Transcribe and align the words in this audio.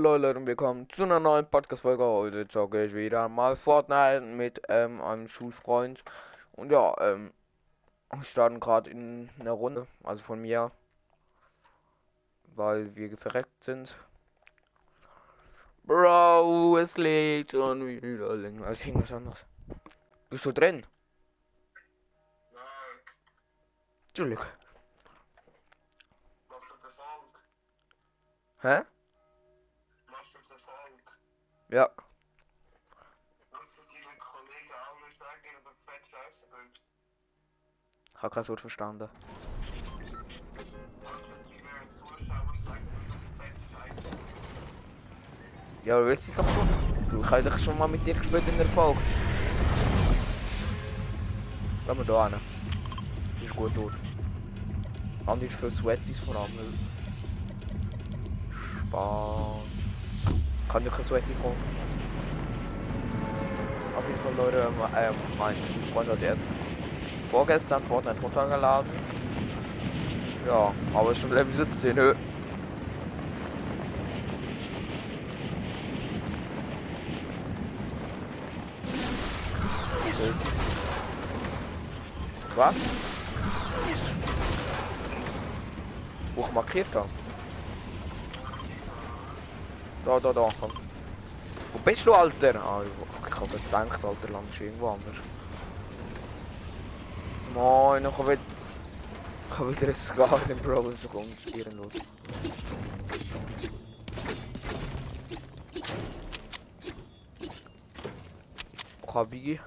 Leute 0.00 0.38
und 0.38 0.46
willkommen 0.46 0.88
zu 0.88 1.02
einer 1.02 1.18
neuen 1.18 1.50
Podcast-Folge. 1.50 2.04
Heute 2.04 2.46
zocke 2.46 2.84
ich 2.84 2.94
wieder 2.94 3.28
mal 3.28 3.56
Fortnite 3.56 4.20
mit 4.20 4.62
ähm, 4.68 5.00
einem 5.00 5.26
Schulfreund. 5.26 6.04
Und 6.52 6.70
ja, 6.70 6.94
ähm, 7.00 7.32
wir 8.12 8.22
starten 8.22 8.60
gerade 8.60 8.90
in 8.90 9.28
einer 9.40 9.50
Runde, 9.50 9.88
also 10.04 10.22
von 10.22 10.40
mir, 10.40 10.70
weil 12.54 12.94
wir 12.94 13.18
verreckt 13.18 13.64
sind. 13.64 13.96
Bro, 15.82 16.78
es 16.78 16.96
liegt 16.96 17.50
schon 17.50 17.84
wieder 17.84 18.36
länger 18.36 18.68
als 18.68 18.86
irgendwas 18.86 19.10
anderes. 19.10 19.46
Bist 20.30 20.46
du 20.46 20.52
drin? 20.52 20.86
Nein, 22.52 24.30
Erfolg? 24.30 24.46
Hä? 28.62 28.82
Ich 31.70 31.76
habe 38.22 38.34
kein 38.34 38.48
Wort 38.48 38.60
verstanden. 38.60 39.10
Zuschauern 41.92 42.64
sagen, 42.64 42.88
dass 42.88 42.96
du? 45.82 45.84
Ja, 45.84 46.00
es 46.00 46.34
doch 46.34 46.48
schon. 46.54 46.68
Du, 47.10 47.22
ich 47.22 47.30
habe 47.30 47.42
doch 47.42 47.58
schon 47.58 47.76
mal 47.76 47.86
mit 47.86 48.06
dir 48.06 48.14
gespielt 48.14 48.48
in 48.48 48.60
Erfolg. 48.60 48.96
Gehen 51.86 51.98
wir 51.98 52.04
da 52.04 52.28
hin. 52.28 52.40
Ist 53.42 53.54
gut 53.54 53.72
dort. 53.76 53.94
Anders 55.26 55.52
für 55.52 55.70
Sweaties 55.70 56.20
vor 56.20 56.36
allem. 56.36 56.78
Spaß. 58.88 59.77
Kann 60.68 60.84
ja 60.84 60.90
keine 60.90 61.04
Sweaties 61.04 61.40
holen. 61.42 61.56
Auf 63.96 64.06
jeden 64.06 64.20
Fall 64.20 64.32
Leute, 64.36 64.68
ähm, 64.68 64.74
ähm, 64.96 65.14
mein 65.38 65.56
Freund 65.92 66.10
hat 66.10 66.22
erst 66.22 66.42
vorgestern 67.30 67.82
Fortnite 67.84 68.20
runtergeladen. 68.20 68.90
Ja, 70.46 70.72
aber 70.94 71.12
ist 71.12 71.20
schon 71.20 71.30
Level 71.30 71.52
17, 71.52 71.96
nö. 71.96 72.14
Was? 82.56 82.74
Wo 86.34 86.48
markiert 86.52 86.86
habe? 86.94 87.08
Da, 90.04 90.18
da, 90.20 90.32
da, 90.32 90.50
komm. 90.60 90.72
Wo 91.72 91.78
bist 91.84 92.06
du, 92.06 92.14
Alter? 92.14 92.62
Ah, 92.64 92.82
ich 92.82 92.90
hab 93.34 93.50
gedacht, 93.50 94.04
Alter, 94.04 94.32
landest 94.32 94.60
du 94.60 94.64
irgendwo 94.64 94.88
anders. 94.88 95.16
Moin, 97.54 98.04
ich 98.04 98.18
hab 98.18 98.28
wieder... 98.28 98.40
Ich 99.50 99.58
hab 99.58 99.70
wieder 99.70 99.88
ein 100.34 100.50
im 100.50 100.58
Bro, 100.58 100.92
so 101.02 101.08
kommt 101.08 101.56
ehrenlos. 101.56 101.92
Ich 109.02 109.14
hab 109.14 109.30
Biggie. 109.30 109.58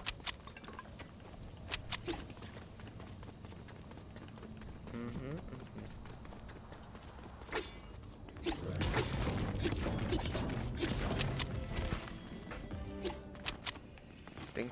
Mhm, 4.93 4.99
mhm. 4.99 5.39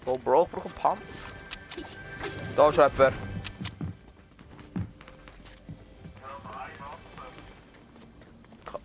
Wel 0.05 0.17
bro, 0.17 0.43
ich 0.43 0.49
brauche 0.49 0.65
einen 0.65 0.75
Pump. 0.75 1.01
Da 2.55 2.69
ist 2.69 2.77
jemand. 2.77 3.13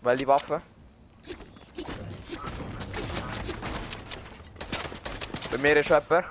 Welche 0.03 0.27
Waffe? 0.27 0.63
Bei 5.51 5.59
mir 5.59 5.77
ist 5.77 5.89
jemand. 5.89 6.25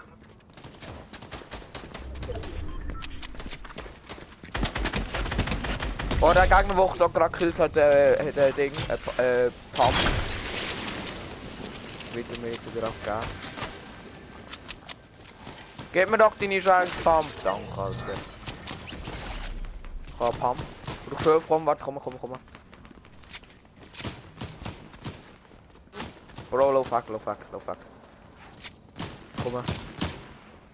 Oh, 6.21 6.31
der 6.31 6.47
Gegner, 6.47 6.75
der 6.75 6.89
ich 6.93 6.99
da 6.99 7.07
gerade 7.07 7.31
gekillt 7.31 7.59
hat, 7.59 7.75
äh, 7.75 8.17
hat 8.17 8.37
ein 8.37 8.55
Ding, 8.55 8.71
äh, 9.17 9.49
Pump. 9.73 9.93
Wird 12.13 12.25
er 12.31 12.39
mir 12.39 12.51
jetzt 12.51 12.75
wieder 12.75 12.87
abgeben. 12.87 13.52
Gib 15.93 16.09
mir 16.09 16.17
doch 16.17 16.33
deine 16.39 16.59
scheiß 16.59 16.89
Pump. 17.03 17.27
Danke, 17.43 17.79
Alter. 17.79 18.01
Einen 20.19 20.39
Pump. 20.39 20.59
Du 21.07 21.17
Hilfe? 21.17 21.43
Komm, 21.47 21.65
warte, 21.67 21.83
komm, 21.83 21.99
komm, 22.01 22.19
komm. 22.19 22.33
Bro, 26.49 26.71
lauf 26.71 26.91
weg, 26.91 27.03
lauf 27.09 27.27
weg, 27.27 27.37
lauf 27.51 27.67
weg. 27.67 27.77
Komm. 29.43 29.63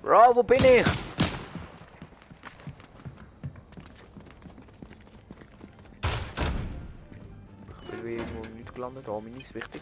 Bro, 0.02 0.36
wo 0.38 0.44
bin 0.44 0.64
ich? 0.64 0.88
Ich 7.82 8.02
bin 8.02 8.18
irgendwo 8.18 8.50
nicht 8.56 8.74
gelandet. 8.74 9.10
Oh, 9.10 9.20
Mini 9.20 9.42
ist 9.42 9.54
wichtig. 9.54 9.82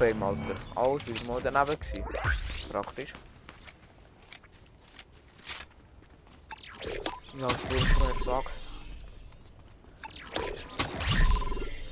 Im 0.00 0.22
Alter. 0.22 0.56
Alles 0.76 1.08
ist 1.08 1.26
mal 1.26 1.40
daneben 1.42 1.78
gewesen. 1.78 2.04
Praktisch. 2.72 3.12
Ja, 7.34 7.46
ich 7.46 7.70
will 7.70 7.78
es 7.78 8.00
nicht 8.00 8.24
sagen. 8.24 8.46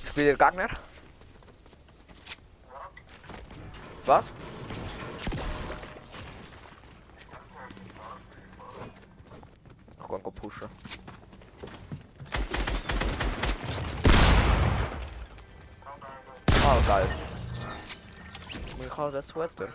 Spielt 0.09 0.41
der 0.41 0.51
Gegner? 0.51 0.69
Was? 4.07 4.25
Ich 10.01 10.09
kann 10.09 10.23
go 10.23 10.31
pushen. 10.31 10.69
Ah, 16.65 16.79
geil. 16.87 17.09
Ich 18.85 18.97
habe 18.97 19.13
das 19.13 19.29
Sweater. 19.29 19.69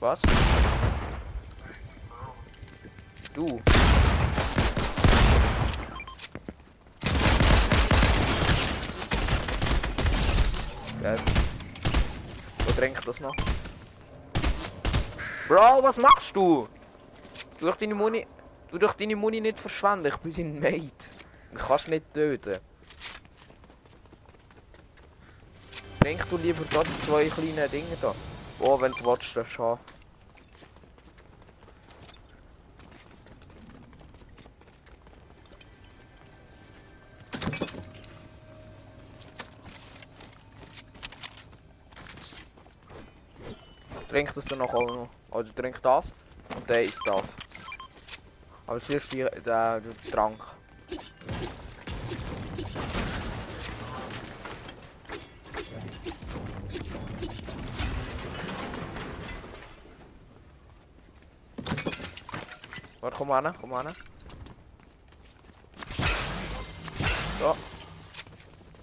Was? 0.00 0.20
Du. 3.34 3.60
Geil. 11.02 11.18
Wo 12.66 12.72
trinkt 12.72 13.06
das 13.06 13.20
noch? 13.20 13.34
Bro, 15.48 15.82
was 15.82 15.98
machst 15.98 16.34
du? 16.34 16.68
Du 17.58 17.66
doch 17.66 17.76
deine 17.76 17.94
Muni. 17.94 18.26
Du 18.70 18.78
doch 18.78 18.94
deine 18.94 19.16
Muni 19.16 19.40
nicht 19.40 19.58
verschwenden, 19.58 20.06
ich 20.06 20.16
bin 20.18 20.32
dein 20.32 20.60
Mate. 20.60 21.10
Du 21.52 21.58
kannst 21.58 21.88
nicht 21.88 22.12
töten. 22.14 22.58
Trink 26.10 26.28
du 26.28 26.38
lieber 26.38 26.64
da 26.72 26.82
die 26.82 27.06
zwei 27.06 27.28
kleinen 27.28 27.70
Dinge 27.70 27.96
da. 28.02 28.12
Oh, 28.58 28.80
wenn 28.80 28.90
du 28.90 29.04
willst, 29.04 29.36
das 29.36 29.46
schon. 29.46 29.78
Trink 44.08 44.34
das 44.34 44.44
dann 44.46 44.58
noch 44.58 44.74
auch 44.74 44.86
noch. 44.88 45.08
Oder 45.30 45.54
trink 45.54 45.80
das. 45.80 46.10
Und 46.56 46.68
der 46.68 46.82
ist 46.82 46.98
das. 47.06 47.36
Aber 48.66 48.80
zuerst 48.80 49.12
der, 49.12 49.30
der 49.30 49.80
Trank. 50.10 50.42
Mal 63.26 63.46
an. 63.46 63.94
So. 67.38 67.56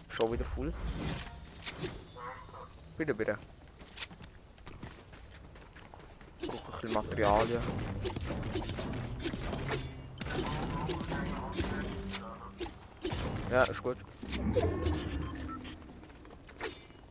Schon 0.09 0.31
wieder 0.31 0.45
full. 0.45 0.73
Bitte, 2.97 3.13
bitte. 3.13 3.37
Ich 6.39 6.47
brauche 6.47 6.65
ein 6.65 6.81
bisschen 6.81 6.93
Materialien. 6.93 7.61
Ja, 13.51 13.63
ist 13.63 13.81
gut. 13.83 13.97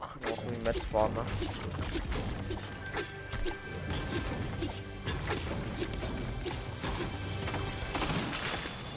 Ach, 0.01 0.17
noch 0.21 0.45
ein 0.45 0.63
Metz 0.63 0.79
fahren. 0.85 1.13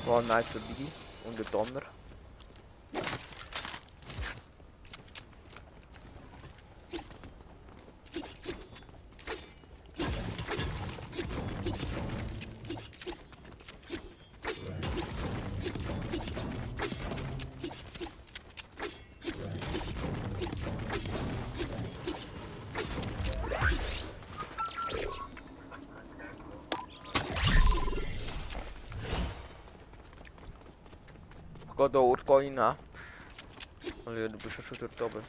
War 0.09 0.21
ein 0.21 0.27
nice 0.27 0.53
Biggie 0.67 0.89
und 1.25 1.37
der 1.37 1.45
Donner. 1.45 1.83
Ort 31.79 31.95
rein. 32.27 32.53
ne? 32.55 32.75
Und 34.03 34.17
ja, 34.17 34.27
schon 34.49 34.77
dort 34.79 35.01
oben. 35.01 35.23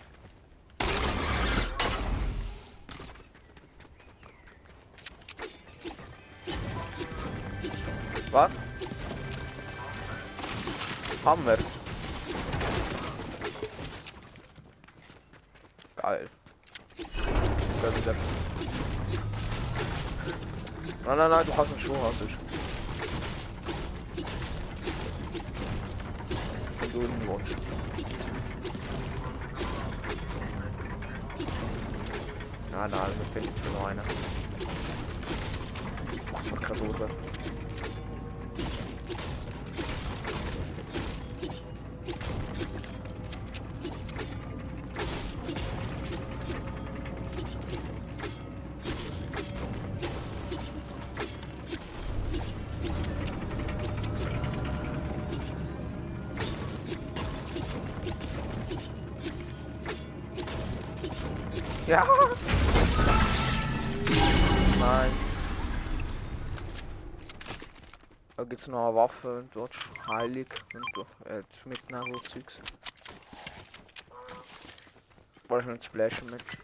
Was? 8.32 8.52
Hammer. 11.25 11.56
Geil. 15.97 16.29
Nein, 21.05 21.19
nein, 21.19 21.31
nein, 21.31 21.47
du 21.47 21.56
hast 21.56 21.70
einen 21.70 21.81
Schuh, 21.81 21.94
hast 22.02 22.20
du. 22.20 22.39
Gibt's 68.61 68.73
noch 68.73 68.89
eine 68.89 68.95
Waffe 68.95 69.39
und 69.39 69.57
dort 69.57 69.75
heilig 70.07 70.47
und 70.75 70.85
du 70.93 71.01
äh, 71.31 71.43
das 71.49 71.65
mitnehmen 71.65 72.12
so 72.12 72.21
Zeugs. 72.21 72.59
War 75.49 75.61
ich 75.61 75.67
nicht 75.67 75.85
splashen 75.85 76.29
mit. 76.29 76.43
So. 76.47 76.59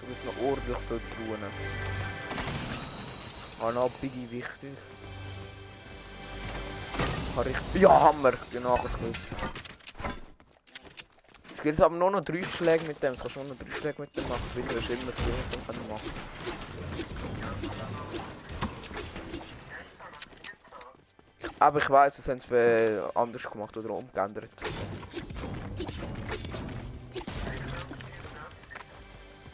Da 0.00 0.06
gibt's 0.06 0.24
noch 0.26 0.48
ordentlich 0.48 0.78
viel 0.86 1.00
Truhen. 1.16 1.42
Ah, 3.62 3.72
noch 3.72 3.90
Biggie 4.00 4.30
wichtig. 4.30 4.78
Habe 7.34 7.50
ich. 7.50 7.80
Ja, 7.82 8.00
Hammer! 8.00 8.34
Genau, 8.52 8.78
das 8.80 8.92
gewusst. 8.92 9.26
Es 11.56 11.62
gibt 11.64 11.80
aber 11.80 11.96
nur 11.96 12.12
noch 12.12 12.24
drei 12.24 12.44
Schläge 12.44 12.84
mit 12.84 13.02
dem. 13.02 13.14
Du 13.14 13.22
kannst 13.22 13.34
nur 13.34 13.44
noch 13.46 13.56
drei 13.58 13.74
Schläge 13.74 14.02
mit 14.02 14.16
dem 14.16 14.28
machen. 14.28 14.42
Wieder 14.54 14.70
ist 14.70 14.88
immer 14.88 15.06
mit 15.06 15.18
dem 15.18 15.66
kann 15.66 15.74
ich 15.74 15.90
machen. 15.90 16.57
Aber 21.60 21.78
ich 21.78 21.90
weiß, 21.90 22.18
es 22.18 22.28
haben 22.28 22.40
sie 22.40 23.02
anders 23.14 23.50
gemacht 23.50 23.76
oder 23.76 23.90
umgeändert. 23.90 24.50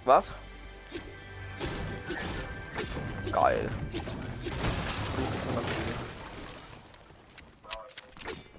Was? 0.04 0.30
Geil. 3.32 3.70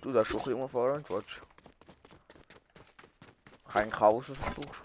Du 0.02 0.12
darfst 0.12 0.32
schon 0.32 0.40
ein 0.40 0.44
bisschen 0.44 0.62
umfahren, 0.62 0.98
und 0.98 1.10
willst. 1.10 1.42
Kein 3.72 3.90
Chaos, 3.90 4.26
was 4.30 4.38
du 4.38 4.62
brauchst. 4.62 4.82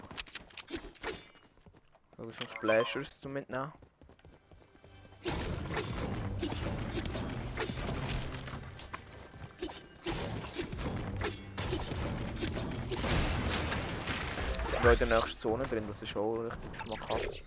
Da 2.17 2.23
noch 2.23 2.49
Splashers 2.49 3.19
zum 3.19 3.33
Mitnehmen. 3.33 3.71
Bin 14.81 14.91
in 14.93 14.97
der 15.09 15.19
nächsten 15.19 15.37
Zone 15.37 15.63
drin, 15.63 15.83
das 15.87 16.01
ist 16.01 16.17
auch 16.17 16.33
richtig 16.37 16.81
schmackhaft. 16.81 17.43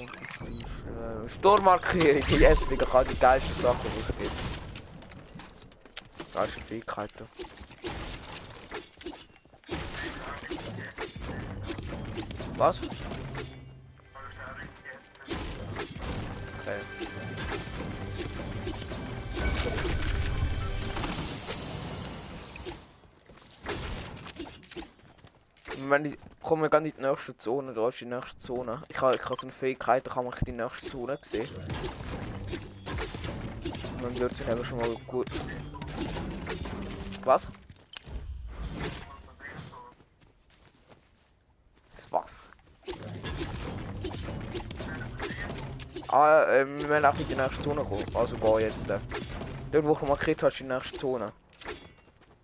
Und 0.00 0.12
ist, 0.12 0.42
äh, 0.60 1.28
Sturmmarkierung, 1.28 2.22
yes, 2.40 2.66
Digga, 2.68 2.84
kann 2.84 3.06
die 3.06 3.14
geilsten 3.14 3.62
Sachen, 3.62 3.80
die 3.84 4.00
es 4.00 4.06
gibt. 4.18 4.32
Geilste 6.34 6.60
Fähigkeiten. 6.60 7.28
Was? 12.56 12.80
Okay. 16.60 16.80
Wenn 25.86 26.06
ich 26.06 26.18
komme 26.42 26.70
gar 26.70 26.80
nicht 26.80 26.96
in 26.96 27.04
die 27.04 27.10
nächste 27.10 27.36
Zone, 27.36 27.74
da 27.74 27.88
ist 27.88 28.00
die 28.00 28.06
nächste 28.06 28.38
Zone. 28.38 28.82
Ich 28.88 29.00
habe 29.00 29.16
ich 29.16 29.24
habe 29.24 29.36
so 29.36 29.42
eine 29.42 29.52
Fähigkeit, 29.52 30.06
da 30.06 30.12
kann 30.12 30.24
man 30.24 30.34
die 30.46 30.52
nächste 30.52 30.88
Zone 30.88 31.18
sehen. 31.22 31.48
Und 33.96 34.02
dann 34.02 34.18
wird 34.18 34.34
sich 34.34 34.48
eben 34.48 34.64
schon 34.64 34.78
mal 34.78 34.94
gut. 35.06 35.28
Was? 37.24 37.48
Das 41.94 42.12
was? 42.12 42.48
Ah, 46.08 46.46
ähm, 46.48 46.78
wir 46.78 46.88
werden 46.88 47.04
auch 47.04 47.18
in 47.18 47.28
die 47.28 47.34
nächste 47.34 47.62
Zone 47.62 47.82
kommen. 47.82 48.04
Also 48.14 48.36
gehen 48.36 48.60
jetzt. 48.60 48.88
Äh. 48.88 48.98
Dort 49.72 49.86
wo 49.86 49.94
du 49.94 50.06
markiert 50.06 50.42
hast, 50.42 50.58
die 50.58 50.64
nächste 50.64 50.98
Zone. 50.98 51.32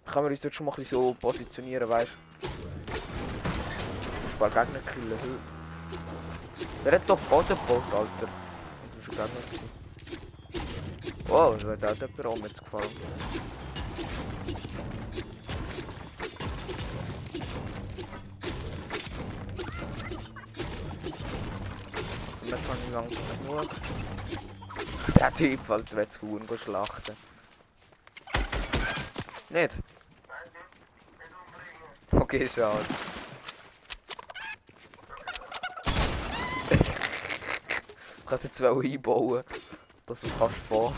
Können 0.04 0.26
wir 0.26 0.30
uns 0.30 0.40
dort 0.40 0.54
schon 0.54 0.66
mal 0.66 0.75
so 0.85 1.14
positionieren, 1.14 1.88
weißt 1.88 2.11
du? 2.11 2.29
Paar 4.40 4.49
Gegner 4.49 4.80
killen. 4.80 5.38
Wer 6.82 6.92
hat 6.92 7.02
doch 7.06 7.18
Bodenboot, 7.18 7.82
Alter? 7.92 8.09
Das 8.23 8.99
ist 8.99 9.04
schon 9.04 9.14
Gegner. 9.16 9.30
Wow, 11.26 11.56
das 11.59 12.00
hat 12.00 12.00
jemand 12.00 12.26
auch 12.26 12.38
jetzt 12.38 12.64
gefallen. 12.64 12.88
Und 22.40 22.49
jetzt 22.49 22.66
kann 22.66 22.78
ich 22.82 22.92
langsam 22.94 23.23
genug. 23.47 23.70
Der 25.16 25.35
Typ, 25.35 25.70
Alter, 25.70 25.97
will 25.97 26.06
das 26.06 26.23
Huhn 26.23 26.49
schlachten. 26.64 27.16
Nicht? 29.50 29.76
Okay, 32.11 32.49
schade. 32.49 32.87
ich 38.30 38.42
das 38.42 38.42
jetzt 38.44 38.62
einbauen, 38.62 39.44
dass 40.06 40.20
du 40.20 40.26
fast 40.28 40.54
vor. 40.68 40.94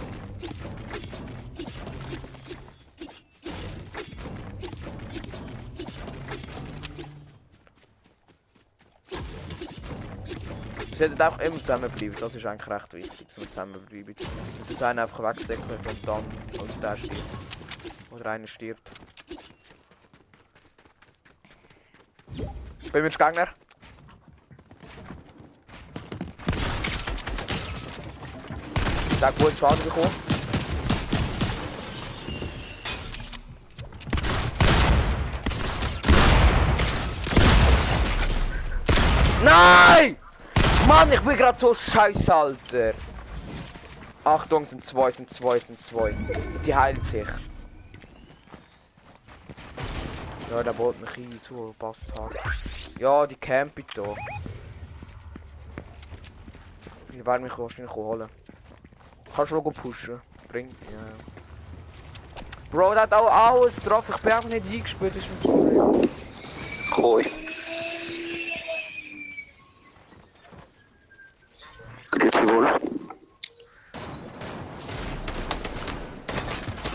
Wir 10.88 11.08
sollten 11.08 11.20
einfach 11.20 11.40
immer 11.40 11.58
zusammenbleiben, 11.58 12.16
das 12.20 12.34
ist 12.34 12.46
eigentlich 12.46 12.68
recht 12.68 12.92
wichtig, 12.92 13.26
dass 13.26 13.38
wir 13.38 13.48
zusammenbleiben. 13.48 14.14
Wenn 14.14 14.66
das 14.68 14.82
eine 14.82 15.02
einfach 15.02 15.22
wegdeckelt 15.22 15.86
und 15.86 16.06
dann, 16.06 16.24
und 16.60 16.82
der 16.82 16.96
stirbt. 16.96 17.22
Oder 18.10 18.30
einer 18.30 18.46
stirbt. 18.46 18.90
Bin 22.92 23.02
wir 23.02 23.08
Gegner? 23.08 23.48
Hat 29.22 29.38
gut 29.38 29.52
Schaden 29.56 29.84
bekommen. 29.84 30.10
Nein! 39.44 40.16
Mann, 40.88 41.12
ich 41.12 41.20
bin 41.20 41.36
gerade 41.36 41.56
so 41.56 41.72
scheiße, 41.72 42.34
Alter. 42.34 42.94
Achtung, 44.24 44.64
sind 44.64 44.84
zwei, 44.84 45.12
sind 45.12 45.30
zwei, 45.30 45.60
sind 45.60 45.80
zwei. 45.80 46.12
Die 46.66 46.74
heilt 46.74 47.04
sich. 47.06 47.26
Ja, 50.50 50.64
der 50.64 50.72
baut 50.72 51.00
mich 51.00 51.10
hin 51.10 51.40
zu, 51.42 51.72
passt 51.78 52.12
halt. 52.18 52.36
Ja, 52.98 53.24
die 53.24 53.36
campen 53.36 53.84
da. 53.94 54.02
Die 57.14 57.24
werden 57.24 57.44
mich 57.44 57.56
wahrscheinlich 57.56 57.94
holen. 57.94 58.28
Kannst 59.34 59.52
du 59.52 59.56
noch 59.56 59.72
pushen? 59.72 60.20
Bringt, 60.48 60.74
ja. 60.90 60.98
Bro, 62.70 62.92
der 62.92 63.02
hat 63.02 63.12
auch 63.12 63.30
alles 63.30 63.76
drauf. 63.76 64.04
Ich 64.08 64.16
bin 64.22 64.32
einfach 64.32 64.48
nicht 64.48 64.66
eingespielt, 64.66 65.16
das 65.16 65.22
ist 65.22 65.30
mein 65.44 65.52
Problem. 65.52 66.10
Hoi. 66.96 67.30
Grüezi 72.10 72.46
wohl. 72.46 72.80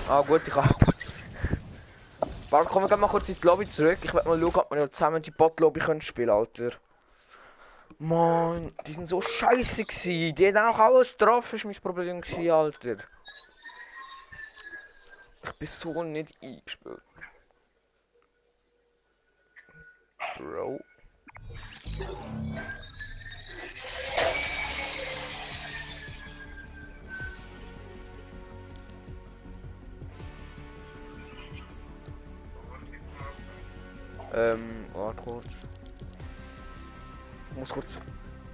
Ah 0.09 0.21
gut, 0.21 0.41
ich 0.47 0.55
hab. 0.55 0.75
Warte, 2.49 2.69
kommen 2.69 2.85
wir 2.85 2.87
gleich 2.87 2.99
mal 2.99 3.07
kurz 3.07 3.27
in 3.29 3.35
die 3.35 3.45
Lobby 3.45 3.67
zurück. 3.67 3.97
Ich 4.01 4.13
werde 4.13 4.29
mal 4.29 4.39
schauen, 4.39 4.55
ob 4.55 4.71
wir 4.71 4.91
zusammen 4.91 5.21
die 5.21 5.31
Bot-Lobby 5.31 5.79
können 5.79 6.01
spielen, 6.01 6.29
Alter. 6.29 6.71
Mann, 7.99 8.73
die 8.85 8.93
sind 8.93 9.07
so 9.07 9.21
scheiße 9.21 9.83
gewesen. 9.83 10.35
Die 10.35 10.47
haben 10.47 10.73
auch 10.73 10.79
alles 10.79 11.17
drauf, 11.17 11.51
ist 11.53 11.65
mein 11.65 11.75
Problem 11.75 12.21
gewesen, 12.21 12.51
Alter. 12.51 12.97
Ich 15.43 15.53
bin 15.53 15.67
so 15.67 16.03
nicht 16.03 16.41
eingespielt. 16.41 17.01
Bro. 20.37 20.79
Ähm, 34.33 34.85
warte 34.93 35.21
kurz. 35.23 35.45
Muss 37.57 37.69
kurz. 37.69 37.99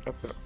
jemanden- 0.05 0.43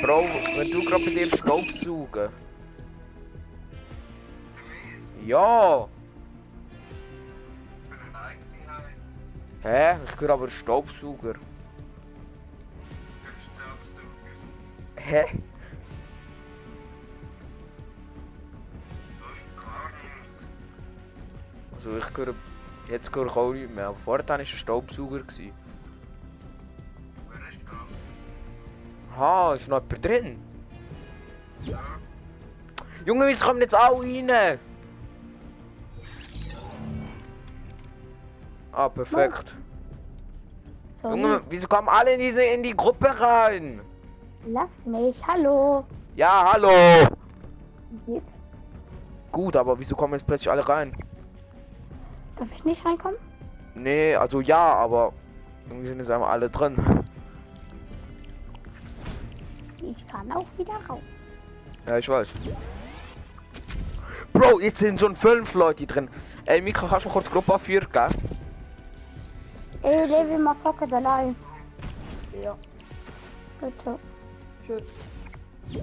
Bro, 0.00 0.22
wenn 0.56 0.70
du 0.70 0.84
gerade 0.84 1.04
bei 1.04 1.10
dir 1.10 1.26
Staubsaugen. 1.26 2.30
Ja! 5.26 5.88
Hä? 9.62 9.96
Ich 10.06 10.20
höre 10.20 10.30
aber 10.30 10.44
einen 10.44 10.52
Staubsauger. 10.52 11.34
Hä? 14.96 15.24
Also 21.76 21.96
ich 21.98 22.16
höre... 22.16 22.34
Jetzt 22.90 23.14
höre 23.14 23.26
ich 23.26 23.36
auch 23.36 23.52
nicht 23.52 23.74
mehr, 23.74 23.88
aber 23.88 23.98
vorher 23.98 24.28
war 24.28 24.38
ein 24.38 24.46
Staubsauger. 24.46 25.20
gewesen. 25.20 25.52
Aha, 29.14 29.54
ist 29.54 29.68
noch 29.68 29.82
jemand 29.82 30.04
drin? 30.04 30.42
Junge, 33.04 33.26
wieso 33.26 33.46
kommen 33.46 33.60
jetzt 33.60 33.74
alle 33.74 34.00
rein? 34.00 34.58
Ah, 38.72 38.88
perfekt. 38.88 39.54
So, 41.02 41.10
Junge, 41.10 41.40
wieso 41.50 41.66
kommen 41.66 41.88
alle 41.88 42.12
in 42.12 42.20
diese 42.20 42.42
in 42.44 42.62
die 42.62 42.76
Gruppe 42.76 43.08
rein? 43.18 43.80
lass 44.46 44.86
mich. 44.86 45.16
Hallo. 45.26 45.84
Ja, 46.16 46.52
hallo! 46.52 46.70
Wie 47.90 48.12
geht's? 48.12 48.36
Gut, 49.30 49.56
aber 49.56 49.78
wieso 49.78 49.94
kommen 49.94 50.14
jetzt 50.14 50.26
plötzlich 50.26 50.50
alle 50.50 50.66
rein? 50.66 50.92
Darf 52.38 52.48
ich 52.54 52.64
nicht 52.64 52.84
reinkommen? 52.84 53.18
Nee, 53.74 54.14
also 54.14 54.40
ja, 54.40 54.74
aber 54.74 55.12
irgendwie 55.68 55.88
sind 55.88 55.98
jetzt 55.98 56.10
einfach 56.10 56.28
alle 56.28 56.48
drin. 56.48 56.76
Ich 59.82 60.08
kann 60.08 60.30
auch 60.32 60.46
wieder 60.56 60.74
raus. 60.88 61.00
Ja, 61.86 61.98
ich 61.98 62.08
weiß. 62.08 62.28
Bro, 64.32 64.60
jetzt 64.60 64.78
sind 64.78 65.00
schon 65.00 65.16
fünf 65.16 65.54
Leute 65.54 65.86
drin. 65.86 66.08
Ey, 66.44 66.60
Mika, 66.60 66.86
kannst 66.86 67.06
du 67.06 67.10
kurz 67.10 67.30
Gruppe 67.30 67.58
4 67.58 67.80
geben? 67.80 68.14
Ey, 69.82 70.06
Levi, 70.06 70.38
mal 70.38 70.56
zocken 70.60 70.92
allein. 70.92 71.34
Ja, 72.42 72.56
Bitte. 73.60 73.98
tschüss. 74.64 75.82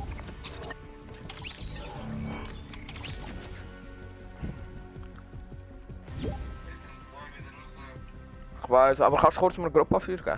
Ich 8.65 8.71
weiß, 8.71 9.01
aber 9.01 9.17
kannst 9.17 9.37
du 9.37 9.41
kurz 9.41 9.57
mir 9.59 9.69
Gruppe 9.69 9.99
4 9.99 10.17
geben? 10.17 10.37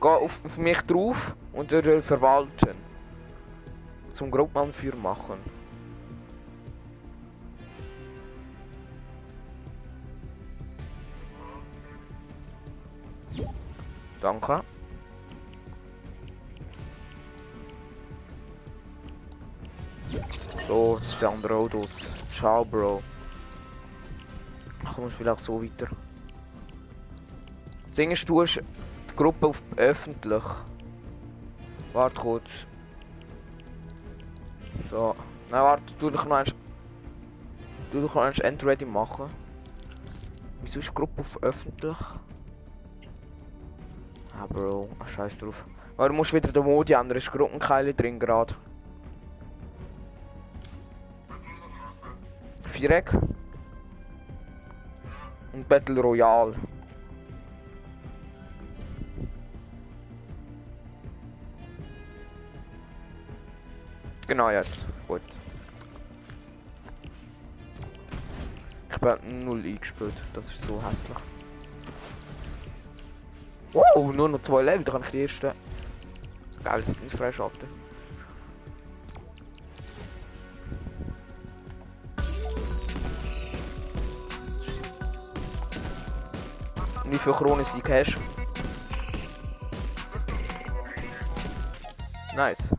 Geh 0.00 0.08
auf, 0.08 0.40
auf 0.42 0.56
mich 0.56 0.80
drauf 0.80 1.36
und 1.52 1.70
durch 1.70 2.02
verwalten. 2.02 2.74
Zum 4.14 4.30
4 4.72 4.96
machen. 4.96 5.36
Danke. 14.22 14.62
So, 20.66 20.96
jetzt 20.96 21.08
ist 21.08 21.20
der 21.20 21.28
andere. 21.28 21.68
Ciao, 22.34 22.64
Bro. 22.64 23.02
Komm, 24.94 25.08
ich 25.08 25.18
will 25.20 25.28
auch 25.28 25.38
so 25.38 25.62
weiter. 25.62 25.88
Ist, 27.96 28.28
du 28.28 28.42
hast 28.42 28.56
die 28.56 29.16
Gruppe 29.16 29.46
auf 29.46 29.62
öffentlich. 29.76 30.44
Warte 31.92 32.20
kurz. 32.20 32.50
So. 34.90 35.14
Nein, 35.50 35.62
warte, 35.62 35.96
tu 35.98 36.10
dich 36.10 36.24
noch 36.24 36.36
eins. 36.36 36.54
Du 37.90 38.02
dich 38.02 38.14
noch 38.14 38.22
eins 38.22 38.38
End 38.40 38.62
ready 38.64 38.84
machen. 38.84 39.30
Wieso 40.62 40.80
ist 40.80 40.88
die 40.88 40.94
Gruppe 40.94 41.20
auf 41.20 41.42
öffentlich? 41.42 41.96
Ah, 44.38 44.46
Bro, 44.48 44.90
ach, 44.98 45.08
scheiß 45.08 45.38
drauf. 45.38 45.64
Aber 45.96 46.08
du 46.08 46.14
musst 46.14 46.34
wieder 46.34 46.52
den 46.52 46.64
Modi 46.64 46.92
ändern, 46.92 47.16
ist 47.16 47.32
Gruppenkeile 47.32 47.94
drin 47.94 48.18
gerade. 48.18 48.54
Viereck. 52.64 53.10
Und 55.56 55.66
Battle 55.70 56.02
Royale. 56.02 56.54
Genau 64.26 64.50
jetzt. 64.50 64.86
Gut. 65.08 65.22
Ich 68.90 68.98
bin 68.98 69.38
null 69.40 69.64
eingespielt. 69.64 70.12
Das 70.34 70.44
ist 70.44 70.68
so 70.68 70.82
hässlich. 70.82 71.18
Wow, 73.72 74.14
nur 74.14 74.28
noch 74.28 74.42
zwei 74.42 74.60
Level, 74.60 74.84
da 74.84 74.92
kann 74.92 75.02
ich 75.04 75.10
die 75.10 75.20
erste. 75.20 75.52
Geil, 76.64 76.82
nicht 77.02 77.16
freischalten. 77.16 77.85
Und 87.06 87.12
wie 87.12 87.18
viel 87.18 87.32
Krone 87.34 87.64
sie 87.64 87.80
Cash? 87.80 88.18
Nice. 92.34 92.74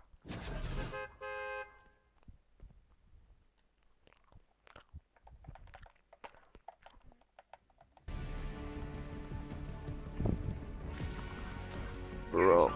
Bro. 12.34 12.72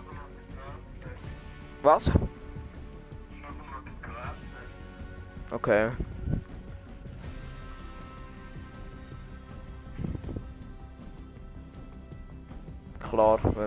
Was? 1.83 2.09
Okay. 5.51 5.91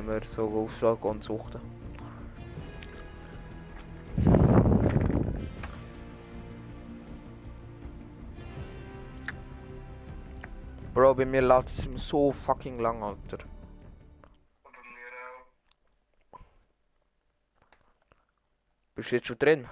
Wenn 0.07 0.21
wir 0.21 0.29
so 0.29 0.49
aufschlagen 0.49 1.11
und 1.11 1.25
suchten. 1.25 1.61
Bro, 10.93 11.15
bei 11.15 11.25
mir 11.25 11.43
läuft 11.43 11.71
es 11.71 12.09
so 12.09 12.31
fucking 12.31 12.79
lang, 12.79 13.03
Alter. 13.03 13.39
Und 14.63 14.73
bei 14.73 14.79
mir 14.79 15.11
auch. 16.33 16.41
Bist 18.95 19.11
du 19.11 19.17
jetzt 19.17 19.27
schon 19.27 19.39
drin? 19.39 19.69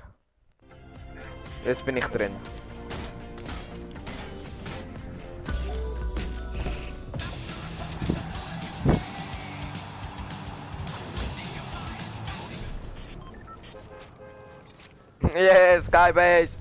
Jetzt 1.65 1.85
bin 1.85 1.97
ich 1.97 2.07
drin. 2.07 2.35
Skybase! 16.03 16.59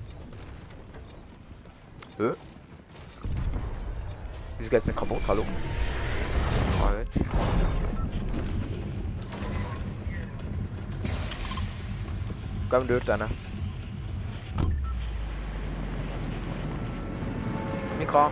Hä? 2.18 2.34
Wieso 4.58 4.70
geht's 4.70 4.86
nicht 4.86 4.96
kaputt? 4.96 5.20
Hallo? 5.26 5.44
Halt. 6.84 7.08
Wir 12.70 13.00
dort 13.00 13.20
hin. 13.20 13.28
Mika. 17.98 18.30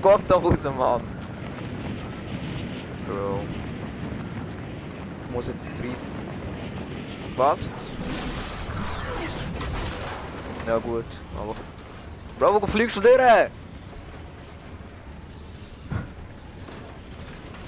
Gott 0.00 0.22
doch 0.28 0.44
raus, 0.44 0.64
Mann. 0.64 1.02
Bro. 3.06 3.40
Ich 5.26 5.34
muss 5.34 5.48
jetzt 5.48 5.68
30. 5.80 6.06
Was? 7.38 7.68
Ja 10.66 10.78
gut, 10.78 11.04
aber... 11.38 11.54
Bro, 12.36 12.60
wo 12.60 12.66
fliegst 12.66 12.96
du 12.96 13.00
durch? 13.00 13.16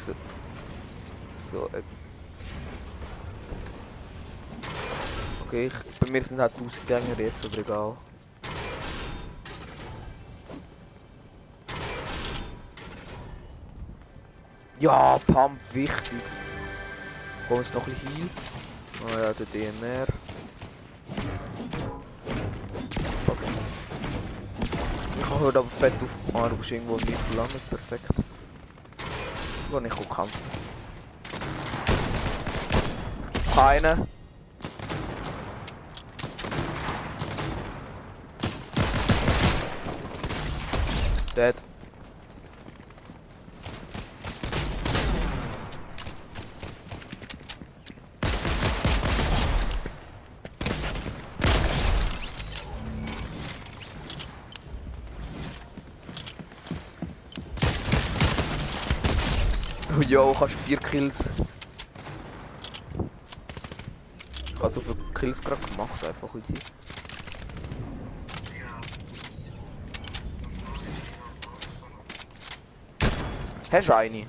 So. 0.04 0.12
So, 1.52 1.66
äh. 1.68 1.82
Okay, 5.46 5.68
ich, 5.68 5.98
bei 6.00 6.10
mir 6.10 6.24
sind 6.24 6.40
halt 6.40 6.52
1000 6.58 6.88
Gänger 6.88 7.18
jetzt, 7.18 7.46
aber 7.46 7.58
egal. 7.58 7.96
Ja, 14.80 15.16
Pump, 15.28 15.60
wichtig. 15.72 16.20
Kommen 17.46 17.60
uns 17.60 17.72
noch 17.72 17.86
ein 17.86 17.94
bisschen 17.94 18.16
Heal. 18.16 18.28
Oh 19.02 19.18
ja, 19.18 19.32
der 19.32 19.46
DMR. 19.46 20.06
Also. 23.26 23.42
Ich 25.18 25.24
habe 25.24 25.40
heute 25.40 25.58
aber 25.60 25.68
fett 25.68 25.94
auf. 26.02 26.34
Ah, 26.34 26.48
du 26.48 26.56
bist 26.56 26.70
irgendwo 26.70 26.96
nicht 26.96 27.30
gelandet, 27.30 27.60
perfekt. 27.70 28.04
Wo 29.70 29.80
nicht 29.80 29.96
gut 29.96 30.10
kämpfen. 30.10 30.40
Keine. 33.54 34.06
Dead. 41.34 41.69
Jo, 60.20 60.34
kannst 60.38 60.54
vier 60.66 60.76
Kills. 60.76 61.30
Ich 64.44 64.54
habe 64.60 64.68
so 64.68 64.82
viele 64.82 64.96
Kills 65.14 65.40
gerade 65.40 65.66
gemacht, 65.66 66.06
einfach 66.06 66.28
heute. 66.34 66.52
Hast 73.72 73.88
du 73.88 73.96
eine? 73.96 74.26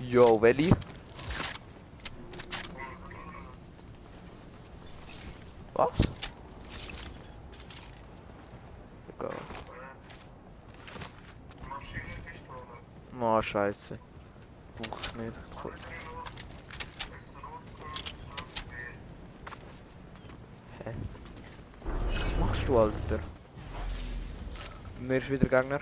Jo, 0.00 0.42
welche? 0.42 0.76
Was? 5.74 5.92
Egal. 9.16 9.30
Maschinenpistole. 11.52 12.84
Oh, 13.20 13.40
scheiße. 13.74 13.98
Brauch's 14.76 15.14
nicht. 15.14 15.32
Cool. 15.62 15.72
Hä? 20.84 20.94
Was 22.06 22.38
machst 22.40 22.68
du, 22.68 22.78
Alter? 22.78 23.20
Mir 25.00 25.18
ist 25.18 25.30
wieder 25.30 25.48
Gegner. 25.48 25.80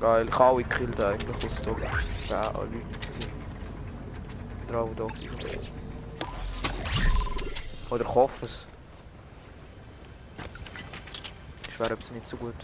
Geil, 0.00 0.28
ich 0.28 0.38
habe 0.38 0.44
alle 0.44 0.64
gekillt 0.64 1.02
eigentlich 1.02 1.46
aus 1.46 1.60
alle 2.54 2.66
Leute. 2.66 3.43
Drauf 4.74 4.90
da. 4.96 5.04
Oder 7.90 8.02
ich 8.02 8.14
hoffe 8.14 8.44
es. 8.44 8.66
Ich 11.68 11.78
wäre 11.78 11.96
es 12.00 12.10
nicht 12.10 12.26
so 12.26 12.36
gut. 12.36 12.56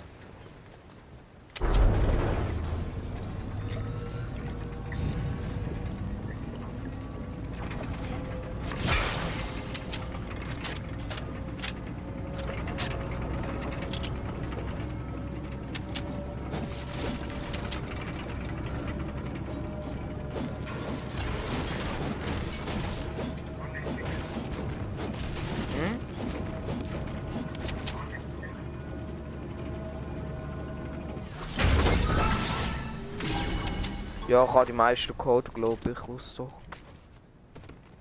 Ja, 34.40 34.46
ich 34.46 34.54
habe 34.54 34.64
die 34.64 34.72
meisten 34.72 35.18
Code, 35.18 35.50
glaube 35.50 35.90
ich, 35.90 36.22
so. 36.22 36.50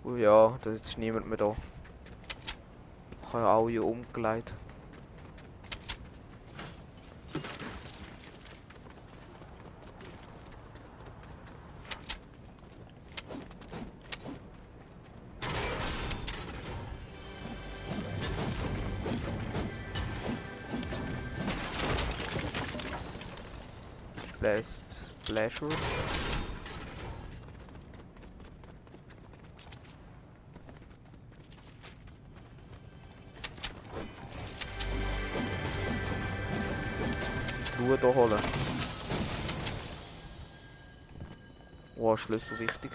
Oh 0.06 0.16
ja, 0.16 0.58
da 0.64 0.72
ist 0.72 0.98
niemand 0.98 1.28
mehr 1.28 1.38
da. 1.38 1.54
Ich 3.28 3.34
habe 3.34 3.46
alle 3.46 3.84
umgelegt. 3.84 4.54
Splashwood. 25.60 25.74
Ruhe 37.80 37.98
hier 37.98 38.16
holen. 38.16 38.40
Oh, 41.98 42.16
Schlüssel 42.16 42.60
wichtig. 42.60 42.92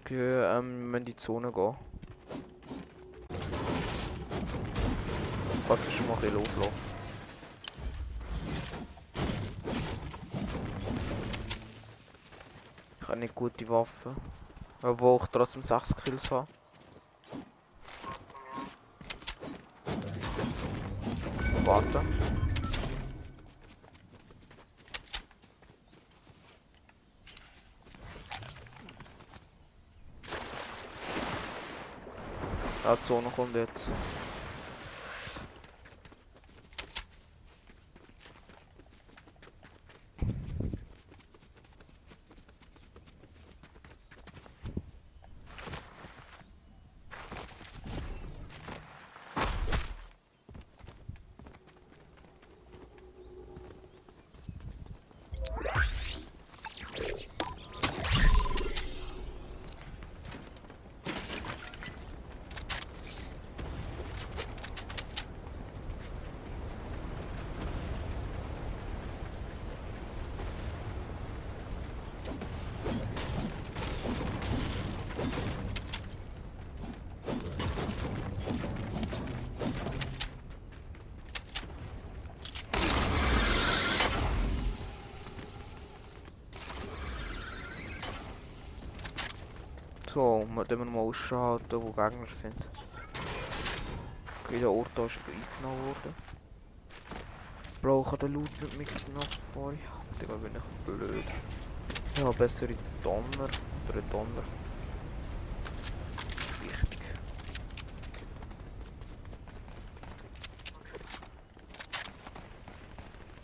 Okay, 0.00 0.14
ähm, 0.14 0.78
wir 0.78 0.86
müssen 0.86 0.96
in 0.96 1.04
die 1.04 1.16
Zone 1.16 1.52
gehen. 1.52 1.74
Ist 5.68 5.92
schon 5.92 6.06
mal 6.06 6.14
ein 6.14 6.20
bisschen? 6.20 6.95
Gute 13.48 13.68
Waffen. 13.68 14.16
Obwohl 14.82 15.20
ich 15.22 15.28
trotzdem 15.28 15.62
6 15.62 15.94
Kills 15.96 16.30
habe. 16.32 16.48
Warte. 21.64 22.02
Ja, 32.84 32.96
die 32.96 33.02
Zone 33.02 33.30
kommt 33.34 33.54
jetzt. 33.54 33.88
So, 90.68 90.76
wir 90.76 90.84
mal 90.84 90.98
Ausschau 90.98 91.60
halten, 91.60 91.80
wo 91.80 91.92
Gegner 91.92 92.26
sind. 92.26 92.56
Okay, 94.44 94.58
der 94.58 94.68
Ort 94.68 94.88
ist 94.88 94.98
eingenommen 94.98 95.86
worden. 95.86 96.14
Bro, 97.80 98.00
ich 98.00 98.06
habe 98.08 98.18
den 98.18 98.32
Loot 98.32 98.50
nicht 98.60 98.76
mitgenommen 98.76 99.28
vorher. 99.54 99.78
Digga, 100.20 100.34
bin 100.34 100.56
ich 100.56 100.84
blöd. 100.84 101.24
Ich 102.14 102.20
habe 102.20 102.36
bessere 102.36 102.74
Donner. 103.04 103.48
Oder 103.88 104.02
Donner. 104.10 104.42
Wichtig. 106.62 107.00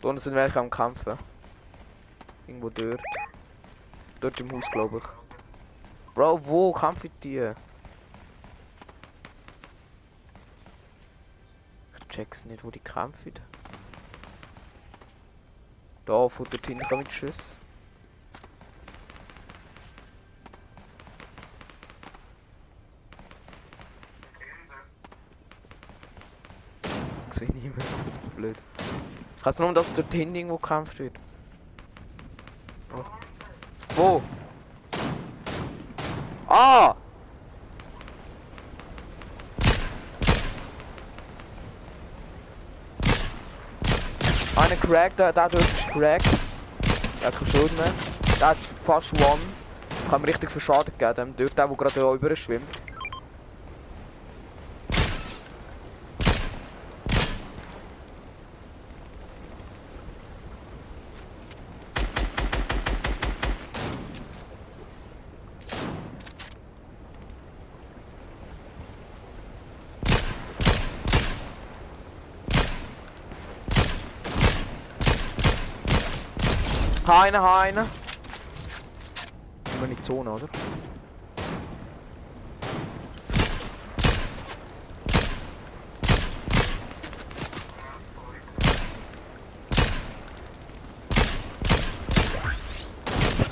Da 0.00 0.08
unten 0.08 0.20
sind 0.20 0.34
welche 0.34 0.58
am 0.58 0.68
Kämpfen. 0.68 1.16
Irgendwo 2.48 2.68
dort. 2.68 3.00
Dort 4.20 4.40
im 4.40 4.50
Haus, 4.50 4.64
glaube 4.72 4.98
ich. 4.98 5.21
Bro, 6.14 6.44
wo 6.44 6.72
kämpfen 6.72 7.10
die? 7.22 7.52
Ich 11.98 12.08
check's 12.08 12.44
nicht, 12.44 12.62
wo 12.62 12.70
die 12.70 12.80
kämpfen. 12.80 13.32
Da, 16.04 16.28
von 16.28 16.46
dort 16.50 16.66
hinten 16.66 16.86
kommen 16.86 17.04
die 17.04 17.12
Schüsse. 17.12 17.40
Ich 27.30 27.38
sehe 27.38 27.48
niemand. 27.48 27.84
Blöd. 28.36 28.58
Ich 29.38 29.46
weiß 29.46 29.58
nur, 29.60 29.72
dass 29.72 29.94
dort 29.94 30.12
hinten 30.12 30.34
irgendwo 30.34 30.58
gekämpft 30.58 30.98
wird. 30.98 31.16
Oh. 32.94 33.04
Wo? 33.96 34.22
Ah! 36.64 36.94
Einer 44.54 44.76
cracked, 44.76 45.18
der, 45.18 45.32
der 45.32 45.48
dort 45.48 45.54
ist 45.54 45.88
cracked. 45.88 46.24
Der 47.20 47.26
hat 47.26 47.34
keine 47.36 47.50
Schuld 47.50 47.76
mehr. 47.76 47.90
Der 48.38 48.48
hat 48.50 48.56
fast 48.84 49.12
one. 49.20 49.40
Ich 50.06 50.12
habe 50.12 50.22
ihm 50.22 50.24
richtig 50.26 50.52
viel 50.52 50.60
Schaden 50.60 50.92
gegeben, 50.96 51.14
dem 51.16 51.36
dort, 51.36 51.58
der, 51.58 51.66
der 51.66 51.76
gerade 51.76 52.00
da 52.00 52.06
rüber 52.08 52.36
schwimmt. 52.36 52.81
Heine, 77.22 77.40
Heine. 77.40 77.86
Wir 79.78 79.88
in 79.88 79.96
die 79.96 80.02
Zone, 80.02 80.28
oder? 80.28 80.48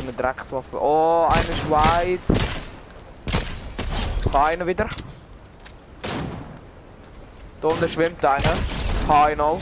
Eine 0.00 0.12
Dreckswaffe. 0.14 0.76
Oh, 0.76 1.28
eine 1.30 1.40
ist 1.40 1.70
weit. 1.70 2.20
Einer 4.32 4.66
wieder. 4.66 4.88
Da 7.60 7.68
unten 7.68 7.88
schwimmt 7.88 8.24
einer. 8.24 8.54
Heino. 9.08 9.60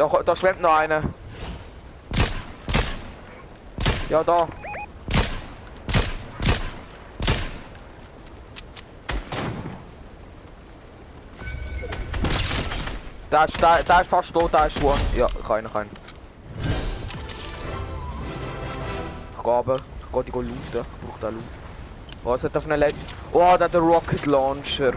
Da, 0.00 0.08
da 0.24 0.34
schwimmt 0.34 0.62
noch 0.62 0.74
einer. 0.76 1.02
Ja, 4.08 4.24
da. 4.24 4.48
Der 13.30 13.44
ist, 13.44 13.60
der, 13.60 13.82
der 13.82 14.00
ist 14.00 14.08
fast 14.08 14.32
tot, 14.32 14.54
der 14.54 14.68
ist 14.68 14.82
one. 14.82 14.96
Ja, 15.16 15.26
keiner, 15.46 15.68
keiner. 15.68 15.90
Ich 19.36 19.42
gehe 19.44 19.52
aber, 19.52 19.76
ich 19.76 20.12
gehe 20.12 20.24
die 20.24 20.30
looten. 20.30 20.54
Ich 20.62 21.08
brauche 21.08 21.20
den 21.20 21.34
Loot. 21.34 21.44
Was 22.24 22.44
hat 22.44 22.56
das 22.56 22.64
eine 22.64 22.76
Let 22.76 22.94
Oh, 23.34 23.54
der 23.58 23.66
hat 23.66 23.74
den 23.74 23.82
Rocket 23.82 24.24
Launcher. 24.24 24.94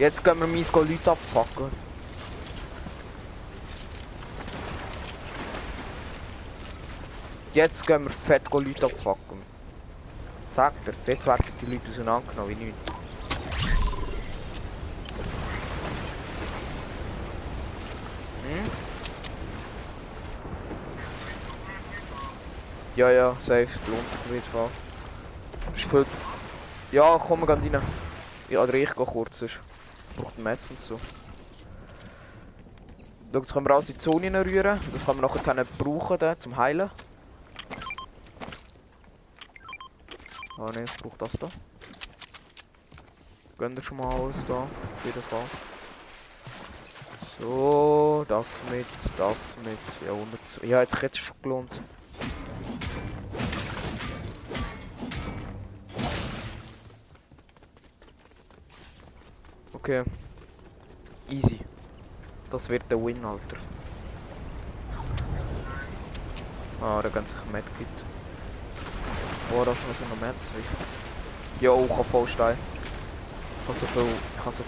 Jetzt 0.00 0.24
können 0.24 0.40
wir 0.40 0.48
mies 0.48 0.72
Leute 0.72 1.12
abpacken. 1.12 1.83
Jetzt 7.54 7.86
gehen 7.86 8.02
wir 8.02 8.10
fett 8.10 8.52
Leute 8.52 8.86
abpacken. 8.86 9.40
Sagt 10.48 10.88
er, 10.88 10.94
jetzt 11.06 11.24
werden 11.24 11.44
die 11.60 11.66
Leute 11.66 11.88
auseinandergenommen 11.88 12.50
wie 12.50 12.64
nichts. 12.64 12.92
Hm? 18.42 18.64
Ja, 22.96 23.10
ja, 23.12 23.36
safe, 23.38 23.68
lohnt 23.86 24.10
sich 24.10 24.18
auf 24.18 24.30
jeden 24.32 24.42
Fall. 24.42 24.68
Ist 25.76 25.84
viel... 25.84 26.06
Ja, 26.90 27.20
komm, 27.24 27.46
wir 27.46 27.56
gehen 27.56 27.72
rein. 27.72 27.82
Ja, 28.48 28.64
oder 28.64 28.74
ich 28.74 28.92
gehe 28.92 29.06
kurz, 29.06 29.38
sonst 29.38 29.60
braucht 30.16 30.36
Metz 30.40 30.70
und 30.70 30.80
so. 30.80 30.98
Schau, 33.32 33.38
jetzt 33.38 33.52
können 33.52 33.66
wir 33.66 33.74
alles 33.74 33.90
in 33.90 33.94
die 33.94 34.00
Zone 34.00 34.44
rühren. 34.44 34.80
Das 34.92 35.06
kann 35.06 35.20
man 35.20 35.30
nachher 35.30 35.64
brauchen, 35.78 36.18
dann, 36.18 36.40
zum 36.40 36.56
Heilen. 36.56 36.90
Ah 40.56 40.70
ne, 40.72 40.84
ich 40.84 40.96
brauch 41.02 41.16
das 41.18 41.32
da. 41.32 41.48
Gönn 43.58 43.74
dir 43.74 43.82
schon 43.82 43.96
mal 43.96 44.06
alles 44.14 44.44
da, 44.46 44.62
auf 44.62 45.04
jeden 45.04 45.22
Fall. 45.22 45.44
So, 47.40 48.24
das 48.28 48.46
mit, 48.70 48.86
das 49.18 49.36
mit. 49.64 49.78
Ja, 50.06 50.12
100. 50.12 50.40
Ja, 50.62 50.80
jetzt 50.80 50.94
hat 50.94 51.12
es 51.12 51.18
schon 51.18 51.36
gelohnt. 51.42 51.80
Okay. 59.72 60.04
Easy. 61.28 61.60
Das 62.50 62.68
wird 62.68 62.84
der 62.90 63.04
Win, 63.04 63.24
Alter. 63.24 63.56
Ah, 66.80 67.02
da 67.02 67.08
ganz 67.08 67.32
sich 67.32 67.52
Medkit. 67.52 68.13
Oh, 69.52 69.64
da 69.64 69.72
ist 69.72 69.80
so 69.80 70.04
ein 70.04 70.20
Metz. 70.20 70.42
Jo, 71.60 71.84
ich 71.84 71.96
hab 71.96 72.06
voll 72.06 72.26
Stein. 72.26 72.56
Ich 73.62 73.68
hab 73.68 73.76
so 73.76 73.86
viel, 73.86 74.02
ich 74.02 74.44
hab 74.44 74.54
so 74.54 74.62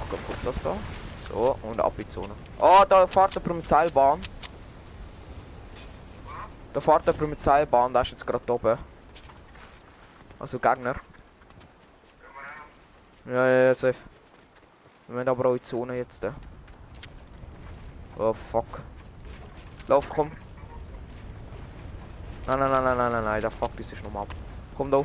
ich 0.00 0.10
geh 0.10 0.16
kurz 0.26 0.42
das 0.44 0.54
da. 0.62 0.76
So, 1.28 1.56
und 1.62 1.80
ab 1.80 1.92
in 1.96 2.04
die 2.04 2.08
Zone. 2.08 2.34
Ah, 2.58 2.84
da 2.86 3.06
fährt 3.06 3.34
jemand 3.34 3.56
mit 3.56 3.68
Seilbahn. 3.68 4.20
Da 6.72 6.80
fährt 6.80 7.06
jemand 7.06 7.30
mit 7.30 7.42
Seilbahn, 7.42 7.92
der 7.92 8.02
ist 8.02 8.12
jetzt 8.12 8.26
gerade 8.26 8.52
oben. 8.52 8.78
Also 10.38 10.58
Gegner. 10.58 10.96
Ja, 13.26 13.46
ja, 13.46 13.64
ja, 13.66 13.74
safe. 13.74 13.98
Wir 15.06 15.16
müssen 15.16 15.28
aber 15.28 15.46
auch 15.46 15.52
in 15.52 15.58
die 15.58 15.64
Zone 15.64 15.96
jetzt. 15.96 16.26
Oh 18.16 18.32
fuck. 18.32 18.80
Lauf, 19.88 20.08
komm. 20.08 20.30
Nein, 22.46 22.58
nein, 22.58 22.70
nein, 22.70 22.84
nein, 22.84 22.96
nein, 22.98 23.12
nein, 23.12 23.24
nein, 23.24 23.40
der 23.40 23.50
fuck 23.50 23.76
das 23.76 23.90
ist 23.92 24.04
nochmal 24.04 24.22
ab. 24.24 24.34
Komm 24.76 24.90
da. 24.90 25.02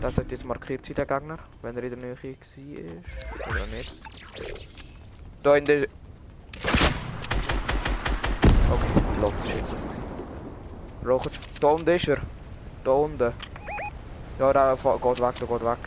Das 0.00 0.16
hat 0.16 0.30
jetzt 0.30 0.44
markiert 0.44 0.84
sein, 0.84 0.94
der 0.94 1.06
Gegner, 1.06 1.38
wenn 1.62 1.76
er 1.76 1.82
in 1.82 1.90
der 1.90 1.98
Nähe 1.98 2.16
war. 2.16 3.50
Oder 3.50 3.66
nicht. 3.66 4.00
Da 5.42 5.56
in 5.56 5.64
der... 5.64 5.88
Okay, 8.70 9.20
los 9.20 9.34
ist 9.36 9.48
jetzt 9.48 9.72
das 9.72 9.82
gewesen. 9.82 10.02
Rauchen, 11.04 11.32
da 11.60 11.68
unten 11.68 11.90
ist 11.90 12.08
er. 12.08 12.18
Da 12.84 12.90
unten. 12.90 13.32
Ja, 14.38 14.76
fa- 14.76 14.96
geht 14.96 15.20
weg, 15.20 15.34
der 15.34 15.46
geht 15.48 15.64
weg. 15.64 15.78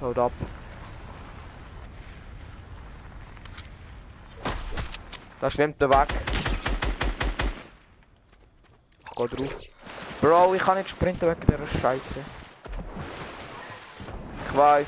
Haut 0.00 0.18
ab. 0.18 0.32
Da 5.42 5.50
schwimmt 5.50 5.82
er 5.82 5.90
weg. 5.90 6.06
Ich 9.04 9.10
geh 9.10 9.26
drauf. 9.26 9.60
Bro, 10.20 10.54
ich 10.54 10.62
kann 10.62 10.78
nicht 10.78 10.90
sprinten 10.90 11.28
wegen 11.28 11.40
dieser 11.40 11.80
Scheiße. 11.80 12.20
Ich 14.46 14.56
weiß. 14.56 14.86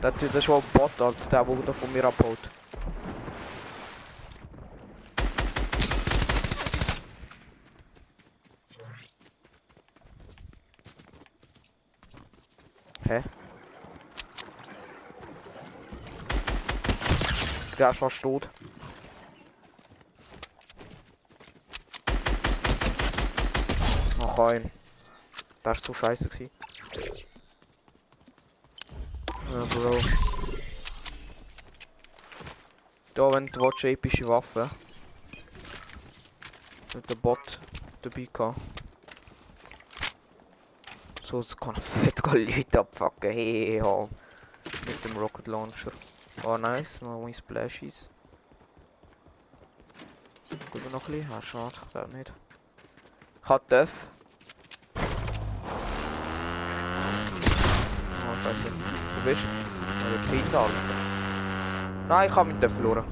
Das, 0.00 0.22
ist 0.22 0.48
wohl 0.48 0.56
ein 0.56 0.62
Bot, 0.72 0.90
Alter, 0.98 1.14
der, 1.30 1.44
der 1.44 1.56
da 1.66 1.72
von 1.74 1.92
mir 1.92 2.02
abhaut. 2.02 2.38
Hä? 13.06 13.22
Der 17.78 17.90
ist 17.90 17.98
fast 17.98 18.22
tot. 18.22 18.48
Noch 24.36 24.48
ein. 24.48 24.68
Das 25.62 25.78
ist 25.78 25.84
zu 25.84 25.94
scheiße 25.94 26.28
gewesen. 26.28 26.50
Ja, 29.52 29.64
Bro. 29.64 30.00
Da, 33.14 33.30
wenn 33.30 33.46
du 33.46 33.60
willst, 33.60 33.84
epische 33.84 34.26
Waffe. 34.26 34.68
Mit 36.94 37.08
der 37.08 37.14
Bot 37.14 37.60
dabei 38.02 38.28
gehabt. 38.32 38.58
So, 41.22 41.38
es 41.38 41.56
kann 41.56 41.76
fett 41.76 42.20
Leute 42.26 42.80
abfucken. 42.80 43.30
Hey, 43.30 43.76
ja. 43.76 44.02
Mit 44.02 45.04
dem 45.04 45.16
Rocket 45.16 45.46
Launcher. 45.46 45.92
Oh, 46.42 46.56
nice. 46.56 47.02
Noch 47.02 47.24
ein 47.24 47.34
Splashies. 47.34 48.08
Gut, 50.72 50.90
noch 50.90 51.08
ein 51.08 51.14
bisschen. 51.14 51.32
Ah, 51.32 51.40
schade, 51.40 51.74
ich 51.80 51.90
glaube 51.90 52.16
nicht. 52.16 52.32
Ich 53.44 53.48
hab 53.48 53.68
Scheiße. 58.42 58.68
Du 58.68 59.20
bist. 59.24 59.40
Oder 60.04 60.18
Kinder, 60.28 60.58
Alter. 60.60 60.72
Nein, 62.08 62.28
ich 62.28 62.36
hab 62.36 62.46
mit 62.46 62.62
Def 62.62 62.72
verloren. 62.72 63.04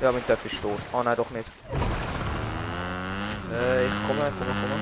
Ja, 0.00 0.12
mit 0.12 0.28
Def 0.28 0.44
ist 0.44 0.60
tot. 0.60 0.78
Oh 0.92 1.02
nein, 1.02 1.16
doch 1.16 1.30
nicht. 1.30 1.48
Äh, 3.52 3.86
ich 3.86 3.92
komme, 4.06 4.28
ich 4.28 4.38
komme, 4.38 4.50
komme. 4.60 4.76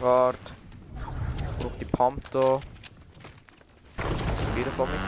Wart. 0.00 0.36
Ich 1.38 1.62
brauch 1.62 1.78
die 1.80 1.84
Pump 1.84 2.30
da. 2.30 2.58
Wieder 4.54 4.70
von 4.76 4.88
mir. 4.88 4.98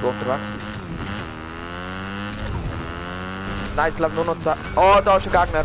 Du 0.00 0.08
unterwegs. 0.08 0.48
Nein, 3.74 3.92
es 3.92 3.98
lebt 3.98 4.14
nur 4.14 4.24
noch 4.24 4.38
zwei. 4.38 4.54
Oh, 4.76 5.00
da 5.04 5.16
ist 5.16 5.26
ein 5.26 5.32
Gegner. 5.32 5.64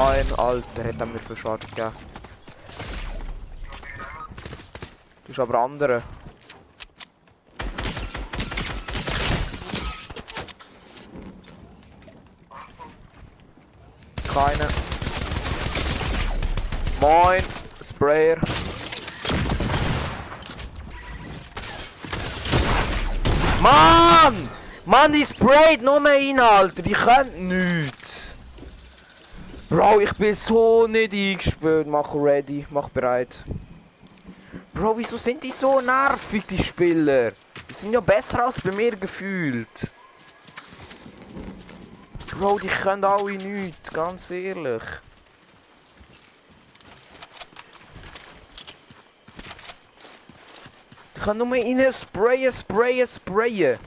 Ein 0.00 0.26
Alter, 0.38 0.84
hat 0.84 0.98
er 0.98 1.06
mir 1.06 1.18
viel 1.18 1.36
Schaden 1.36 1.68
gegeben. 1.68 1.92
Du 5.22 5.26
bist 5.26 5.38
aber 5.38 5.58
andere. 5.58 6.02
Keine. 14.26 14.68
Moin, 17.02 17.42
Sprayer. 17.86 18.38
Mann! 23.60 24.48
Mann, 24.86 25.12
die 25.12 25.26
sprayt 25.26 25.82
nur 25.82 26.00
mehr 26.00 26.14
rein, 26.14 26.40
Alter. 26.40 26.80
Die 26.80 26.92
können 26.92 27.48
nichts. 27.48 27.59
Bro, 29.70 30.00
ich 30.00 30.12
bin 30.14 30.34
so 30.34 30.88
nicht 30.88 31.12
eingespielt. 31.12 31.86
Mach 31.86 32.12
ready, 32.12 32.66
mach 32.70 32.88
bereit. 32.88 33.44
Bro, 34.74 34.98
wieso 34.98 35.16
sind 35.16 35.44
die 35.44 35.52
so 35.52 35.80
nervig, 35.80 36.44
die 36.44 36.60
Spieler? 36.60 37.30
Die 37.68 37.74
sind 37.74 37.92
ja 37.92 38.00
besser 38.00 38.46
als 38.46 38.60
bei 38.60 38.72
mir 38.72 38.96
gefühlt. 38.96 39.68
Bro, 42.32 42.58
die 42.58 42.66
können 42.66 43.04
alle 43.04 43.30
nichts, 43.30 43.92
ganz 43.92 44.28
ehrlich. 44.32 44.82
Die 51.14 51.20
können 51.20 51.48
nur 51.48 51.52
rein 51.56 51.92
sprayen, 51.92 52.52
sprayen, 52.52 53.06
sprayen. 53.06 53.78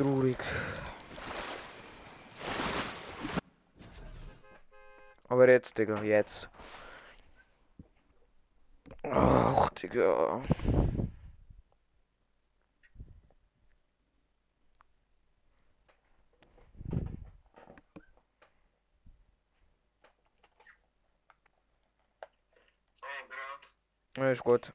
Traurig. 0.00 0.38
Aber 5.28 5.46
jetzt, 5.46 5.76
Digga, 5.76 6.02
jetzt. 6.02 6.48
Ach, 9.02 9.68
Digga. 9.70 10.40
Ja, 24.16 24.30
ist 24.30 24.42
gut. 24.42 24.72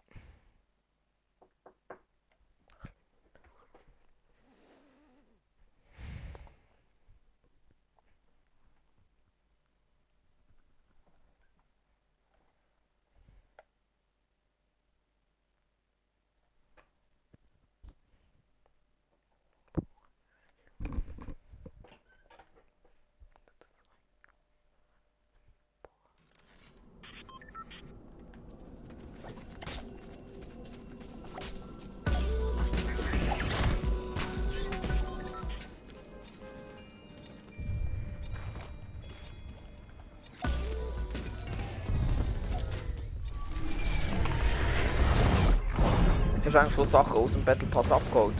Hast 46.55 46.61
eigentlich 46.63 46.75
schon 46.75 46.85
Sachen 46.85 47.13
aus 47.13 47.33
dem 47.33 47.43
Battle 47.43 47.67
Pass 47.67 47.91
abgeholt? 47.91 48.35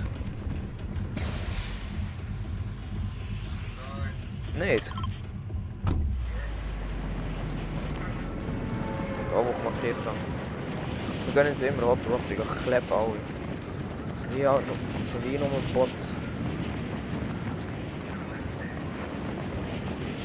Nicht? 4.58 4.86
Ja, 9.32 9.44
wo 9.44 9.50
ich 9.50 9.64
markiert 9.64 9.98
habe. 10.06 10.18
Wir 11.26 11.44
gehen 11.44 11.52
jetzt 11.52 11.62
immer 11.62 11.88
Hot 11.88 12.00
Digga. 12.30 12.44
Ich 12.44 12.64
klebe 12.64 12.96
alle. 12.96 13.18
Sind 14.16 14.32
so 14.32 15.30
wie 15.30 15.38
nur 15.38 15.50
Bots. 15.74 16.14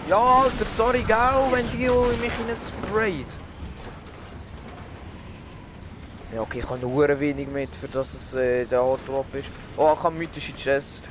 Ja, 0.09 0.17
Alter, 0.17 0.65
sorry, 0.77 1.03
gell, 1.03 1.17
wenn 1.51 1.69
die 1.71 1.89
mich 2.21 2.33
in 2.39 2.89
sprayt. 2.89 3.37
Ja, 6.41 6.45
okay, 6.45 6.61
ich 6.61 6.71
habe 6.71 6.79
nur 6.79 7.21
wenig 7.21 7.49
mit, 7.49 7.77
für 7.77 7.87
dass 7.87 8.15
es 8.15 8.33
äh, 8.33 8.65
der 8.65 8.83
Hot 8.83 9.07
Drop 9.07 9.27
ist. 9.35 9.51
Oh, 9.77 9.93
ich 9.95 10.03
habe 10.03 10.17
mythische 10.17 10.57
Chest. 10.57 11.03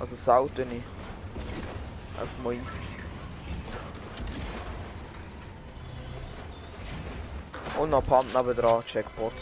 Also 0.00 0.16
seltene. 0.16 0.82
Einfach 2.18 2.42
mal 2.42 2.54
easy. 2.54 2.80
Und 7.78 7.90
noch 7.90 8.02
Pump 8.02 8.34
nebendran, 8.34 8.82
Checkpot. 8.86 9.34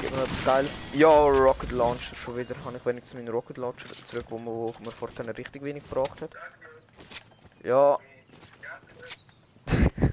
Gib 0.00 0.10
mir 0.10 0.16
noch 0.16 0.24
etwas 0.24 0.44
Geiles. 0.44 0.70
Ja, 0.92 1.10
Rocket 1.10 1.70
Launcher 1.70 2.16
schon 2.16 2.36
wieder. 2.36 2.56
Habe 2.64 2.76
ich 2.76 2.84
wenigstens 2.84 3.14
meinen 3.14 3.28
Rocket 3.28 3.58
Launcher 3.58 3.86
zurück, 4.10 4.24
wo 4.30 4.38
man, 4.38 4.46
wo 4.46 4.74
man 4.82 4.92
vorhin 4.92 5.30
richtig 5.30 5.62
wenig 5.62 5.84
gebraucht 5.84 6.22
hat. 6.22 6.30
Ja. 7.62 7.98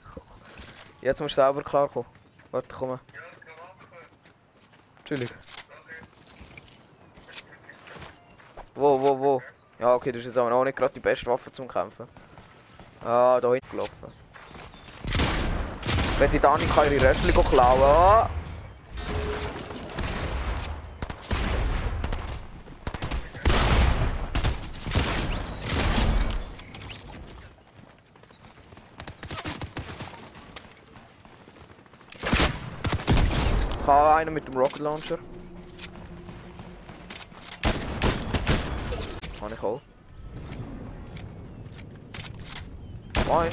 Jetzt 1.02 1.22
musst 1.22 1.36
du 1.36 1.42
selber 1.42 1.64
klarkommen. 1.64 2.08
Warte, 2.52 2.68
komm. 2.78 3.00
Entschuldigung. 5.12 5.38
Wo, 8.76 9.02
wo, 9.02 9.20
wo? 9.20 9.42
Ja, 9.78 9.96
okay, 9.96 10.12
das 10.14 10.22
ist 10.22 10.28
jetzt 10.28 10.38
aber 10.38 10.54
auch 10.54 10.64
nicht 10.64 10.78
gerade 10.78 10.94
die 10.94 11.02
beste 11.02 11.26
Waffe 11.26 11.52
zum 11.52 11.68
Kämpfen. 11.68 12.08
Ah, 13.04 13.40
da 13.42 13.52
hinten 13.52 13.70
gelaufen. 13.72 14.14
Wenn 16.18 16.32
die 16.32 16.40
Danica 16.40 16.86
ihre 16.86 17.10
Röstchen 17.10 17.34
klauen. 17.34 18.30
Habe 33.92 34.16
einen 34.16 34.34
mit 34.34 34.48
dem 34.48 34.56
Rocket 34.56 34.80
Launcher. 34.80 35.18
Kann 39.38 39.52
ich 39.52 39.62
auch. 39.62 39.82
Moin. 43.28 43.52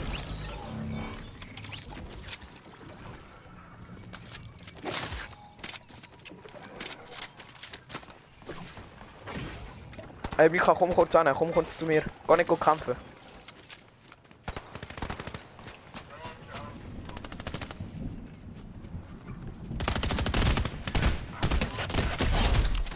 Hey 10.37 10.49
Mika, 10.51 10.73
komm 10.73 10.95
kurz 10.95 11.17
an, 11.17 11.35
komm 11.35 11.53
kurz 11.53 11.79
zu 11.79 11.85
mir. 11.85 12.05
Geh 12.29 12.37
nicht 12.37 12.47
gut 12.47 12.61
kämpfen. 12.61 12.95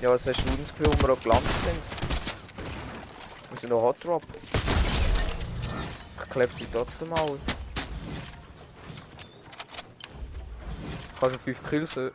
Ja, 0.03 0.11
was 0.11 0.27
hast 0.27 0.41
du 0.41 0.57
das 0.57 0.75
Gefühl, 0.77 0.87
wo 0.89 1.07
wir 1.07 1.13
auch 1.13 1.21
gelandet 1.21 1.53
sind? 1.63 1.81
Wir 3.51 3.61
sind 3.61 3.71
noch 3.71 3.83
Hot 3.83 4.05
Drop. 4.05 4.25
Ich 6.25 6.29
klebe 6.29 6.53
sie 6.59 6.67
trotzdem 6.73 7.09
mal. 7.09 7.25
Ich 11.15 11.23
habe 11.23 11.31
schon 11.31 11.41
5 11.41 11.71
Kills. 11.71 11.97
äh. 11.99 12.11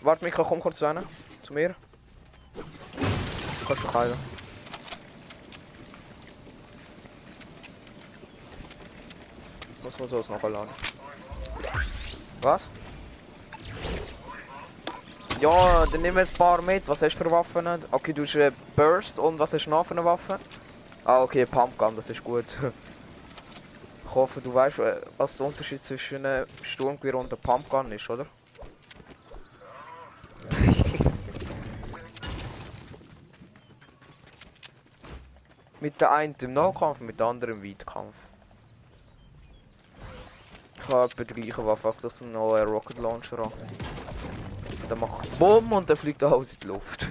Warte, 0.00 0.24
Mika, 0.24 0.42
komm 0.44 0.60
kurz 0.60 0.80
rein. 0.82 1.04
Zu 1.42 1.52
mir. 1.52 1.74
Du 2.54 3.66
kannst 3.66 3.84
doch 3.84 3.94
heilen. 3.94 4.16
Muss 9.82 9.98
man 9.98 10.08
sowas 10.08 10.30
noch 10.30 10.42
erladen. 10.42 10.70
Was? 12.40 12.62
Ja, 15.44 15.84
dann 15.84 16.00
nimm 16.00 16.16
jetzt 16.16 16.32
ein 16.32 16.38
paar 16.38 16.62
mit. 16.62 16.88
Was 16.88 17.02
hast 17.02 17.16
du 17.16 17.24
für 17.24 17.30
Waffen? 17.30 17.68
Okay, 17.90 18.14
du 18.14 18.22
hast 18.22 18.34
einen 18.34 18.56
Burst 18.74 19.18
und 19.18 19.38
was 19.38 19.52
hast 19.52 19.66
du 19.66 19.70
noch 19.70 19.84
für 19.84 19.90
eine 19.92 20.02
Waffe? 20.02 20.38
Ah, 21.04 21.22
okay, 21.22 21.44
Pumpgun, 21.44 21.94
das 21.96 22.08
ist 22.08 22.24
gut. 22.24 22.46
Ich 24.06 24.14
hoffe, 24.14 24.40
du 24.40 24.54
weißt, 24.54 24.78
äh, 24.78 25.02
was 25.18 25.36
der 25.36 25.46
Unterschied 25.46 25.84
zwischen 25.84 26.24
einem 26.24 26.46
Sturmgewehr 26.62 27.16
und 27.16 27.30
einem 27.30 27.42
Pumpgun 27.42 27.92
ist, 27.92 28.08
oder? 28.08 28.24
mit 35.80 36.00
der 36.00 36.12
einen 36.12 36.36
im 36.40 36.52
Nahkampf, 36.54 37.00
mit 37.00 37.20
der 37.20 37.26
anderen 37.26 37.56
im 37.56 37.64
Weitkampf. 37.68 38.14
Ich 40.80 40.88
habe 40.88 41.04
etwa 41.04 41.24
die 41.24 41.34
gleiche 41.34 41.66
Waffe, 41.66 41.92
ich 42.02 42.20
noch 42.28 42.54
einen 42.54 42.68
Rocket 42.68 42.98
Launcher 42.98 43.40
an. 43.40 43.52
Dann 44.88 45.00
macht 45.00 45.24
ich 45.24 45.38
Bumm 45.38 45.72
und 45.72 45.88
dann 45.88 45.96
fliegt 45.96 46.22
alles 46.22 46.52
in 46.52 46.58
die 46.60 46.66
Luft. 46.66 47.08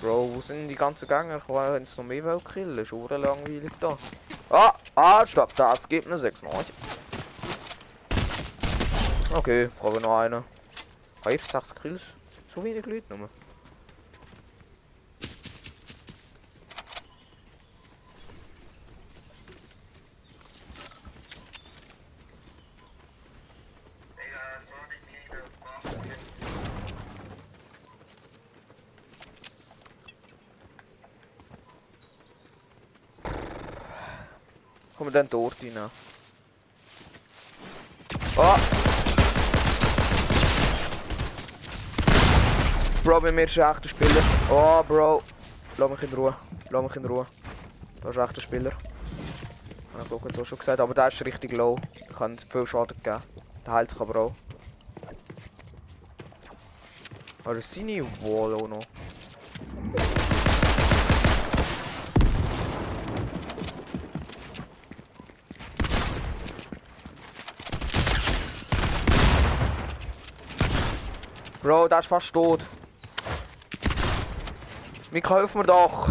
Bro, 0.00 0.30
wo 0.32 0.40
sind 0.40 0.68
die 0.68 0.74
ganzen 0.74 1.06
Gänger? 1.06 1.36
Ich 1.36 1.48
es 1.82 1.96
noch 1.98 2.04
mehr 2.04 2.40
killen, 2.52 2.78
ist 2.78 2.92
langweilig 3.18 3.72
da. 3.78 3.98
Ah, 4.50 4.74
ah, 4.94 5.26
stopp, 5.26 5.54
das 5.56 5.86
gibt 5.86 6.06
eine 6.06 6.18
6 6.18 6.42
9. 6.42 6.52
Okay, 9.34 9.68
brauchen 9.78 10.00
noch 10.00 10.18
eine. 10.18 10.42
5, 11.22 11.46
6 11.46 11.74
Kills. 11.74 12.00
So 12.54 12.64
wenig 12.64 12.86
Leute 12.86 13.14
nur. 13.14 13.28
Digga, 24.16 24.60
so 24.66 24.74
die 24.88 25.00
Liebe, 25.12 25.42
Waffen. 25.62 26.00
Kommen 34.96 35.07
wir 35.07 35.07
dann 35.18 35.28
dort 35.28 35.56
rein. 35.62 35.90
Ah! 38.36 38.58
Bro, 43.02 43.20
bei 43.20 43.32
mir 43.32 43.44
ist 43.44 43.58
ein 43.58 43.70
echter 43.70 43.88
Spieler. 43.88 44.22
Oh, 44.50 44.82
Bro. 44.86 45.22
Lass 45.76 45.90
mich 45.90 46.02
in 46.02 46.12
Ruhe. 46.12 46.36
Lass 46.70 46.82
mich 46.82 46.96
in 46.96 47.04
Ruhe. 47.04 47.26
Das 48.00 48.10
ist 48.10 48.18
ein 48.18 48.28
echter 48.28 48.42
Spieler. 48.42 48.72
Habe 49.94 50.02
ich 50.02 50.08
glaube 50.08 50.42
auch 50.42 50.46
schon 50.46 50.58
gesagt, 50.58 50.80
aber 50.80 50.94
der 50.94 51.08
ist 51.08 51.24
richtig 51.24 51.52
low. 51.52 51.78
Ich 51.94 52.16
kann 52.16 52.38
viel 52.38 52.66
Schaden 52.66 52.96
gegeben. 52.96 53.22
Der 53.66 53.72
heilt 53.72 53.90
sich 53.90 54.00
aber 54.00 54.16
auch. 54.20 54.34
Aber 57.44 57.54
das 57.54 57.72
sind 57.72 57.88
seine 57.88 58.04
Wall 58.22 58.54
auch 58.54 58.68
noch. 58.68 58.84
Bro, 71.68 71.86
der 71.86 71.98
ist 71.98 72.06
fast 72.06 72.32
tot. 72.32 72.64
Mika, 75.10 75.36
hilf 75.36 75.54
mir 75.54 75.64
doch. 75.64 76.08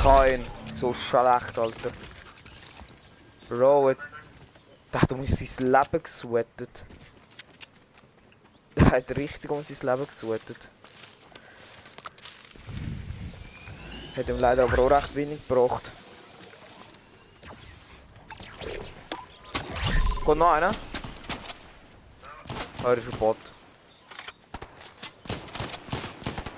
Kein. 0.00 0.46
So 0.76 0.94
schlecht, 0.94 1.58
Alter. 1.58 1.90
Bro, 3.48 3.94
der 4.92 5.02
hat 5.02 5.10
um 5.10 5.26
sein 5.26 5.72
Leben 5.72 6.02
gesweatet. 6.04 6.84
Der 8.76 8.90
hat 8.92 9.10
richtig 9.16 9.50
um 9.50 9.64
sein 9.64 9.78
Leben 9.82 10.06
gesweatet. 10.06 10.68
Hat 14.16 14.28
ihm 14.28 14.38
leider 14.38 14.62
aber 14.62 14.78
auch 14.84 14.90
recht 14.92 15.16
wenig 15.16 15.48
gebracht. 15.48 15.90
Kommt 20.24 20.38
noch 20.38 20.52
einer? 20.52 20.72
Ah, 22.82 22.94
das 22.94 23.04
ist 23.04 23.12
ein 23.12 23.18
Bot. 23.18 23.36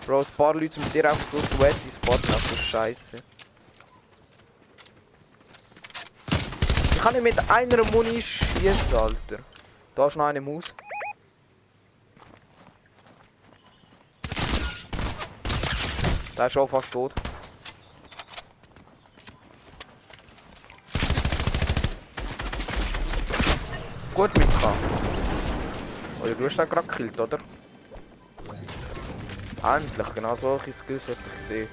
Bro, 0.07 0.21
ein 0.21 0.27
paar 0.37 0.55
Leute 0.55 0.75
sind 0.75 0.85
mit 0.85 0.95
dir 0.95 1.11
einfach 1.11 1.27
so 1.33 1.39
sweaty 1.39 1.91
spotten, 1.93 2.33
einfach 2.33 2.51
so 2.51 2.57
scheiße. 2.57 3.17
Ich 6.93 7.01
kann 7.01 7.13
nicht 7.15 7.23
mit 7.25 7.51
einer 7.51 7.85
Muni 7.91 8.23
schießen, 8.23 8.97
Alter. 8.97 9.39
Da 9.97 10.07
ist 10.07 10.17
noch 10.17 10.27
eine 10.27 10.41
Maus. 10.41 10.73
Der 16.37 16.47
ist 16.47 16.53
schon 16.53 16.69
fast 16.69 16.93
tot. 16.93 17.13
Gut 24.15 24.39
mitgekommen. 24.39 25.03
Oder 26.33 26.41
du 26.41 26.47
hast 26.47 26.57
den 26.57 26.67
gerade 26.71 26.89
gekillt, 26.89 27.21
oder? 27.21 27.39
Endlich, 29.63 30.15
genau 30.15 30.35
solche 30.35 30.73
Skills 30.73 31.09
hätte 31.09 31.19
ich 31.27 31.41
gesehen. 31.41 31.69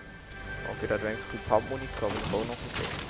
Okay, 0.70 0.88
der 0.88 0.98
hat 0.98 1.04
wenigstens 1.06 1.32
gut 1.32 1.48
Pump-Muni 1.48 1.88
aber 2.02 2.12
ich 2.14 2.34
auch 2.34 2.46
noch 2.46 2.58
gesehen. 2.58 3.10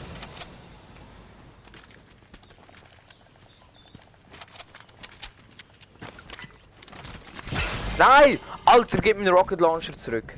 Nein! 7.98 8.40
Alter, 8.66 9.00
gib 9.00 9.18
mir 9.18 9.26
den 9.26 9.34
Rocket 9.34 9.60
Launcher 9.60 9.98
zurück. 9.98 10.36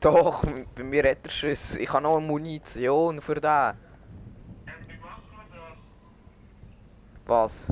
Doch, 0.00 0.44
bei 0.74 0.82
mir 0.82 1.10
hat 1.10 1.24
er 1.24 1.30
Schuss. 1.30 1.76
Ich 1.76 1.90
habe 1.90 2.02
noch 2.02 2.20
Munition 2.20 3.22
für 3.22 3.40
den. 3.40 3.85
Was? 7.26 7.66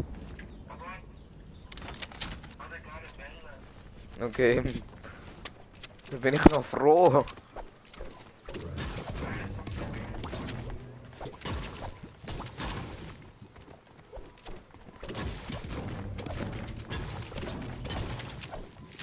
Okay. 4.20 4.62
Da 6.10 6.16
bin 6.16 6.34
ich 6.34 6.44
noch 6.46 6.64
froh. 6.64 7.24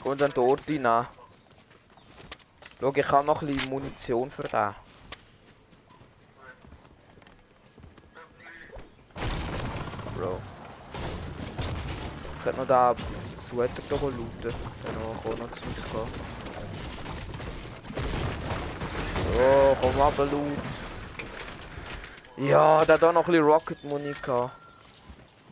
Kommt 0.04 0.22
dann 0.22 0.32
dort 0.34 0.68
rein. 0.68 1.08
Schau, 2.80 2.93
ich 2.95 3.10
habe 3.10 3.26
noch 3.26 3.41
ein 3.41 3.47
bisschen 3.47 3.70
Munition 3.70 4.30
für 4.32 4.43
den. 4.43 4.76
Bro. 10.16 10.41
Noch 12.62 12.68
da 12.68 12.95
da 14.84 14.91
noch 14.91 15.26
auch 15.26 15.36
noch 15.36 15.51
zu 15.51 15.66
uns 15.66 15.76
gehen. 15.91 16.32
So, 19.36 19.78
komm 19.82 20.01
ab, 20.01 20.14
Loot. 20.18 20.57
Ja, 22.38 22.86
hat 22.88 23.03
auch 23.03 23.14
noch 23.14 23.28
ein 23.28 23.36
Rocket 23.39 23.84
gehabt. 24.22 24.51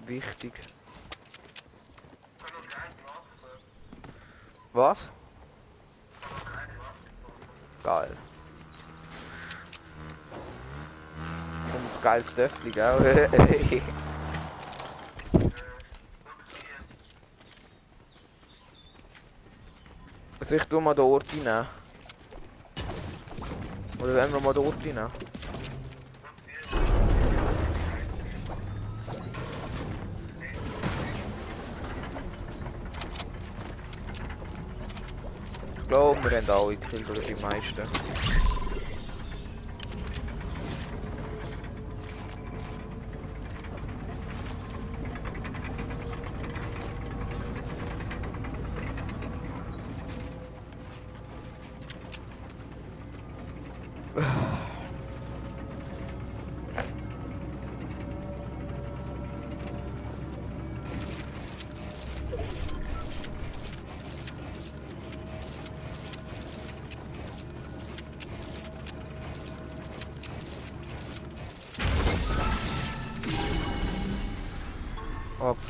Wichtig. 0.06 0.54
Was? 4.74 5.10
Geil. 7.84 8.18
Und 11.74 11.92
das 11.92 12.02
geiles 12.04 12.36
Döffli, 12.36 12.70
gell? 12.70 13.82
Also 20.50 20.64
ich 20.64 20.68
tu 20.68 20.82
mal 20.82 20.96
den 20.96 21.06
Ort 21.06 21.26
rein. 21.46 21.68
Oder 24.02 24.16
wenn 24.16 24.34
wir 24.34 24.40
mal 24.40 24.52
den 24.52 24.66
Ort 24.66 24.84
rein? 24.84 25.08
Ich 35.78 35.88
glaube, 35.88 36.24
wir 36.24 36.38
haben 36.38 36.50
alle 36.50 36.78
gekillt, 36.78 37.10
oder 37.12 37.22
die 37.22 37.36
meisten. 37.36 38.59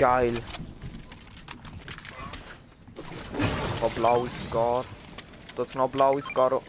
Geil. 0.10 0.34
Oh, 3.84 3.90
blaues 3.90 4.32
Scar. 4.48 4.84
Dort 5.56 5.68
ist 5.68 5.76
noch 5.76 5.90
blaues 5.90 6.26
Scar. 6.26 6.62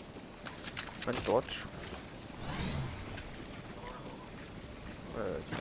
Wenn 1.07 1.14
du 1.14 1.20
dort. 1.24 1.47
Äh. 5.16 5.61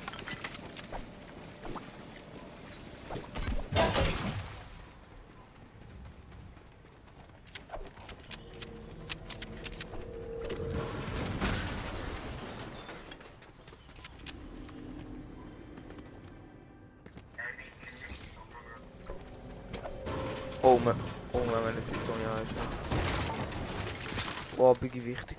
Omen. 20.62 20.94
Omen, 21.34 21.52
wenn 21.66 21.78
es 21.80 21.88
jetzt 21.88 22.06
so 22.06 22.12
ja 22.22 22.34
ist. 22.42 22.54
Wow, 24.60 24.78
Biggie 24.78 25.06
wichtig. 25.06 25.38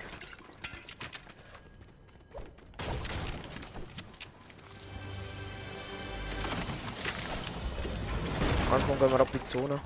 Anfang 8.73 8.99
gehen 8.99 9.11
wir 9.11 9.21
ab 9.21 9.29
die 9.31 9.47
Zone. 9.47 9.79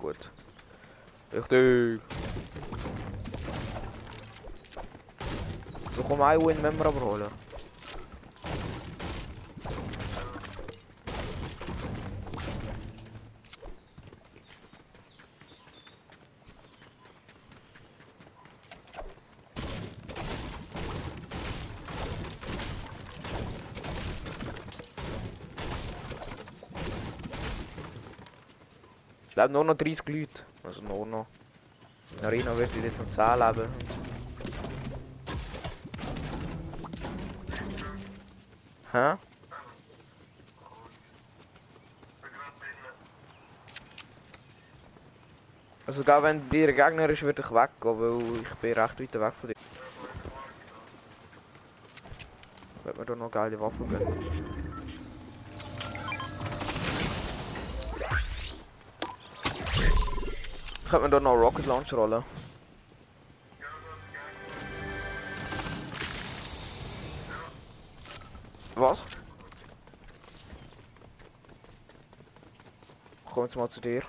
Gut. 0.00 0.16
Richtig. 1.32 2.00
So 5.94 6.02
komm 6.02 6.22
ein 6.22 6.44
Win, 6.44 6.60
wenn 6.60 6.76
wir 6.76 6.86
aber 6.86 7.00
holen. 7.00 7.47
Ich 29.38 29.40
glaube 29.40 29.52
nur 29.52 29.62
noch 29.62 29.76
30 29.76 30.08
Leute. 30.08 30.42
Also 30.64 30.82
nur 30.82 31.06
noch. 31.06 31.26
In 32.10 32.18
der 32.18 32.26
Arena 32.26 32.58
wird 32.58 32.70
jetzt 32.74 32.98
noch 32.98 33.08
10 33.08 33.38
leben. 33.38 33.68
Hä? 38.92 39.14
Also 45.86 46.02
gar 46.02 46.20
wenn 46.24 46.50
dir 46.50 46.72
Gegner 46.72 47.08
ist, 47.08 47.22
würde 47.22 47.40
ich 47.40 47.50
weggehen, 47.52 47.70
weil 47.80 48.42
ich 48.42 48.54
bin 48.56 48.72
recht 48.72 49.00
weit 49.00 49.20
weg 49.20 49.34
von 49.40 49.50
dir. 49.50 49.54
Wird 52.82 52.98
mir 52.98 53.04
doch 53.04 53.14
noch 53.14 53.30
geile 53.30 53.60
Waffen 53.60 53.88
geben. 53.88 54.67
Gaat 60.88 61.00
men 61.00 61.10
dan 61.10 61.22
nou 61.22 61.40
rocket 61.40 61.66
launch 61.66 61.90
rollen? 61.90 62.24
Wat? 68.74 68.98
Gewoon 73.26 73.48
te 73.48 73.58
mataderen. 73.58 74.08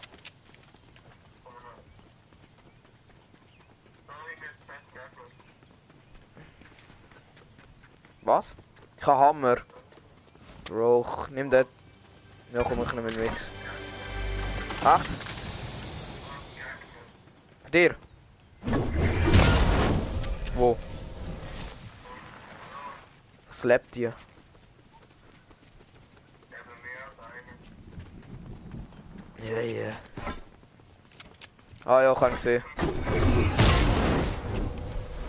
Wat? 8.19 8.55
Ik 8.95 9.03
ga 9.03 9.13
hammer. 9.13 9.65
Roog, 10.63 11.29
neem 11.29 11.49
dat. 11.49 11.67
Nee, 12.49 12.63
kom 12.63 12.81
ik 12.81 12.93
neem 12.93 13.17
niks. 13.17 13.47
Acht. 14.83 15.28
Dir? 17.71 17.95
Wo? 20.55 20.75
Slap 23.51 23.91
dir. 23.91 24.13
Ja, 29.47 29.61
ja. 29.61 29.97
Ah 31.85 32.01
ja, 32.01 32.15
kann 32.15 32.33
ich 32.33 32.41
sehen. 32.41 32.63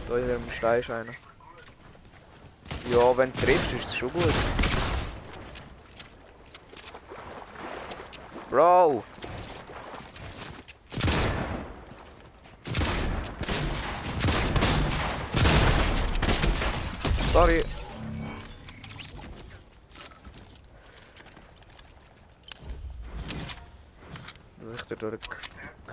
Da 0.09 0.16
in 0.16 0.26
dem 0.26 0.51
Stein 0.51 0.80
ist 0.80 0.91
einer. 0.91 1.12
Ja, 2.91 3.16
wenn 3.16 3.32
du 3.32 3.38
triffst, 3.38 3.72
ist 3.72 3.86
es 3.86 3.97
schon 3.97 4.12
gut. 4.12 4.34
Bro! 8.49 9.05
Sorry. 17.41 17.62
Ich 24.74 24.82
dir 24.82 24.97
durch 24.97 25.20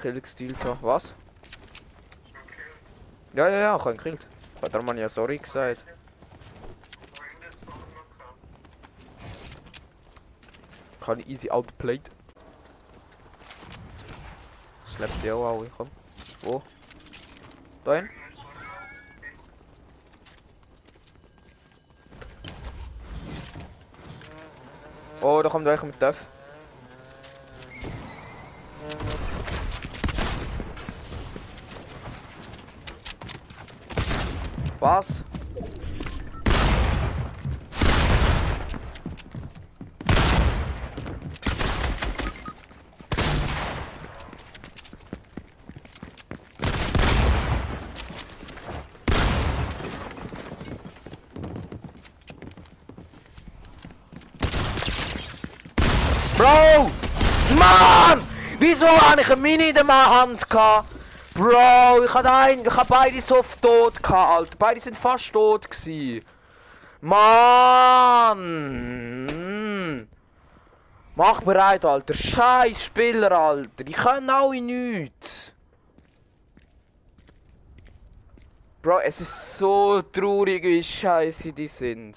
Kill 0.01 0.19
gestealt 0.19 0.61
habe. 0.65 0.77
Was? 0.81 1.13
Ja, 3.33 3.47
ja, 3.47 3.59
ja, 3.59 3.75
ich 3.77 3.81
habe 3.81 3.91
ihn 3.91 3.97
gekillt. 3.97 4.27
Hat 4.61 4.73
er 4.73 4.83
man 4.83 4.97
ja 4.97 5.07
sorry 5.07 5.37
gesagt. 5.37 5.85
Ich 10.99 11.07
habe 11.07 11.21
ihn 11.21 11.29
easy 11.29 11.49
outplayed. 11.49 12.11
Schleppt 14.93 15.23
die 15.23 15.31
auch 15.31 15.59
alle, 15.59 15.71
komm. 15.77 15.89
Wo? 16.41 16.61
Da 17.85 17.95
hin? 17.95 18.09
Oh, 25.29 25.41
da 25.41 25.49
kommt 25.49 25.65
welcher 25.65 25.85
mit 25.85 26.01
Def. 26.01 26.25
Was? 34.79 35.16
Ich 59.27 59.33
eine 59.33 59.41
Mini 59.41 59.69
in 59.69 59.75
der 59.75 59.87
Hand 59.87 60.49
gehabt? 60.49 60.89
Bro, 61.33 62.03
ich 62.05 62.13
hatte 62.13 62.31
ein, 62.31 62.61
ich 62.61 62.75
habe 62.75 62.87
beide 62.89 63.21
so 63.21 63.39
oft 63.39 63.61
tot 63.61 64.01
gehabt, 64.01 64.31
Alter. 64.31 64.55
Beide 64.57 64.79
sind 64.79 64.95
fast 64.95 65.33
tot 65.33 65.69
gewesen. 65.69 66.25
Mann! 67.01 68.47
Mach 71.15 71.41
bereit, 71.41 71.85
Alter. 71.85 72.13
Scheiß 72.13 72.85
Spieler, 72.85 73.31
Alter. 73.31 73.83
Die 73.83 73.91
können 73.91 74.29
alle 74.29 74.61
nichts. 74.61 75.51
Bro, 78.81 78.99
es 78.99 79.21
ist 79.21 79.57
so 79.57 80.01
traurig, 80.01 80.63
wie 80.63 80.83
scheiße 80.83 81.51
die 81.51 81.67
sind. 81.67 82.15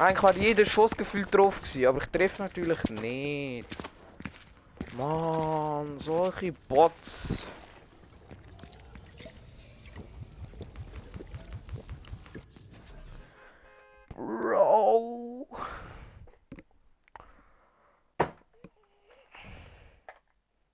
Eigentlich 0.00 0.22
war 0.22 0.34
jeder 0.34 0.64
Schuss 0.64 0.92
gefühlt 0.92 1.34
drauf 1.34 1.60
gewesen, 1.60 1.84
aber 1.86 1.98
ich 2.00 2.08
treffe 2.08 2.42
natürlich 2.42 2.82
nicht. 2.84 3.68
Mann, 4.96 5.98
solche 5.98 6.52
Bots. 6.52 7.46
Bro. 14.16 15.46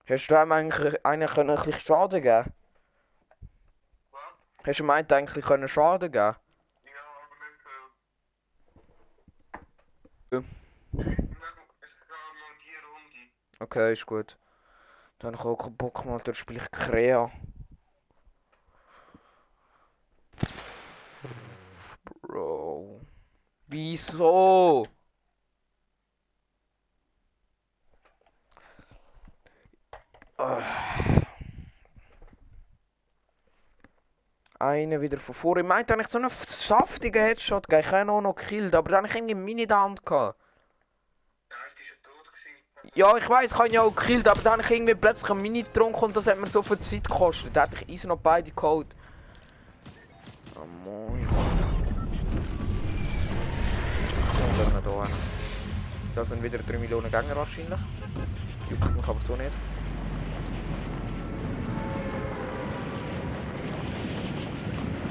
Hast 0.09 0.29
du 0.31 0.35
ihm 0.37 0.53
eigentlich 0.53 1.05
einen 1.05 1.29
können 1.29 1.51
ein 1.51 1.57
bisschen 1.65 1.81
Schaden 1.81 2.23
geben? 2.23 2.53
Hast 4.65 4.79
du 4.79 4.85
ihm 4.85 4.91
eigentlich 4.91 5.45
können 5.45 5.67
Schaden 5.69 6.13
geben? 6.13 6.15
Ja, 6.15 6.31
aber 6.31 7.35
nicht 7.43 7.65
Ja. 7.65 7.71
viel. 7.73 7.83
Es 9.53 9.63
geht 9.63 9.73
nur 9.73 9.95
die 9.95 10.07
Runde. 10.07 10.16
Okay, 13.61 13.93
ist 13.93 14.07
gut. 14.07 14.37
Dann 15.19 15.35
habe 15.35 15.43
ich 15.43 15.47
auch 15.47 15.57
keinen 15.59 15.77
Bock 15.77 16.05
mal, 16.05 16.19
dann 16.25 16.35
spiele 16.35 16.61
ich 16.63 16.71
Krea. 16.71 17.31
Bro. 22.23 23.01
Wieso? 23.69 24.87
Ah. 30.39 31.06
Eine 34.59 35.01
wieder 35.03 35.19
von 35.19 35.35
vorne. 35.35 35.61
Ich 35.61 35.67
meinte 35.67 35.93
eigentlich 35.93 36.09
so 36.09 36.19
einen 36.19 36.31
saftigen 36.31 37.23
Headshot 37.23 37.69
gegeben. 37.69 37.87
Ich 37.87 37.93
habe 37.93 38.03
ihn 38.03 38.11
auch 38.11 38.21
noch 38.23 38.35
gekillt, 38.35 38.75
aber 38.75 38.91
dann 38.91 38.99
habe 38.99 39.09
ich 39.09 39.15
irgendwie 39.15 39.35
Mini 39.35 39.63
in 39.63 39.69
der 39.69 39.81
Hand 39.81 40.07
gehabt. 40.07 40.41
Der 41.51 41.59
erste 41.59 41.81
ist 41.83 41.89
schon 41.89 42.03
tot 42.03 42.33
gewesen. 42.33 42.95
Ja, 42.95 43.17
ich 43.17 43.29
weiß, 43.29 43.51
ich 43.51 43.59
habe 43.59 43.69
ihn 43.69 43.75
ja 43.75 43.83
auch 43.83 43.95
gekillt, 43.95 44.27
aber 44.27 44.41
dann 44.41 44.53
habe 44.55 44.63
ich 44.63 44.71
irgendwie 44.71 44.95
plötzlich 44.95 45.31
eine 45.31 45.41
Mini 45.41 45.63
getrunken 45.63 46.05
und 46.07 46.17
das 46.17 46.27
hat 46.27 46.39
mir 46.39 46.47
so 46.47 46.63
viel 46.63 46.81
Zeit 46.81 47.05
gekostet. 47.05 47.55
Da 47.55 47.65
hätte 47.65 47.77
ich 47.83 47.89
easy 47.91 48.07
noch 48.07 48.19
beide 48.19 48.51
geholt. 48.51 48.87
Oh 50.55 50.65
moin. 50.85 51.29
Da. 54.83 55.07
Da 56.15 56.25
sind 56.25 56.43
wieder 56.43 56.59
3 56.59 56.79
Millionen 56.79 57.11
Gänger 57.11 57.37
wahrscheinlich. 57.37 57.79
Juckt 58.71 58.97
mich 58.97 59.07
aber 59.07 59.21
so 59.21 59.37
nicht. 59.37 59.53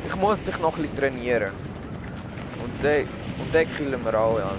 Ich 0.08 0.16
muss 0.16 0.42
dich 0.44 0.58
noch 0.60 0.78
ein 0.78 0.96
trainieren. 0.96 1.52
Und 2.64 2.84
den, 2.84 3.08
und 3.40 3.54
den 3.54 3.76
killen 3.76 4.04
wir 4.04 4.20
auch, 4.20 4.40
ja. 4.40 4.52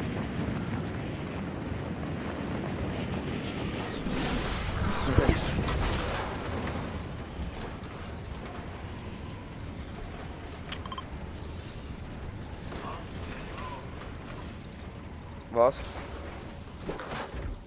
Was? 15.52 15.80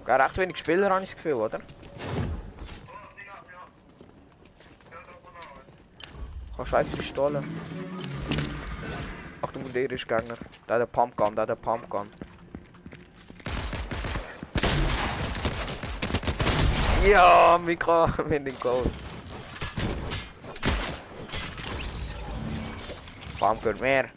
Gar 0.04 0.20
recht 0.20 0.38
wenig 0.38 0.56
Spieler 0.56 0.90
habe 0.90 1.02
ich 1.02 1.10
das 1.10 1.16
Gefühl, 1.16 1.34
oder? 1.34 1.58
Scheiß 6.70 6.86
Pistole. 6.88 7.42
Achtung, 9.42 9.72
der 9.72 9.90
ist 9.90 10.06
Gegner. 10.06 10.36
Der 10.68 10.76
hat 10.76 10.82
einen 10.82 10.88
Pumpgun, 10.88 11.34
der 11.34 11.42
hat 11.42 11.50
einen 11.50 11.60
Pumpgun. 11.60 12.08
Ja, 17.04 17.58
Mika, 17.58 18.14
mit 18.28 18.46
dem 18.46 18.60
Goal. 18.60 18.84
Pumpgun 23.40 23.80
mehr. 23.80 24.08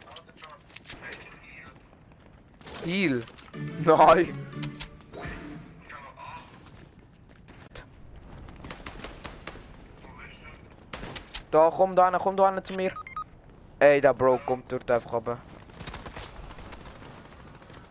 Heal. 2.86 3.24
Nein. 3.84 4.43
Da, 11.54 11.70
komm 11.70 11.96
da 11.96 12.10
hin, 12.10 12.20
komm 12.20 12.36
da 12.36 12.52
hin 12.52 12.66
zu 12.66 12.74
mir. 12.74 12.92
Ey, 13.78 14.02
der 14.02 14.16
Bro 14.16 14.40
kommt 14.40 14.72
dort 14.72 14.90
einfach 14.90 15.14
runter. 15.14 15.38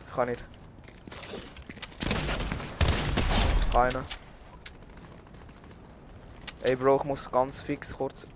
Ich 0.09 0.15
kann 0.17 0.29
nicht. 0.29 0.45
Keiner. 3.73 4.03
Ey 6.65 6.75
Bro, 6.75 6.97
ich 6.97 7.05
muss 7.05 7.31
ganz 7.31 7.63
fix 7.63 7.97
kurz 7.97 8.27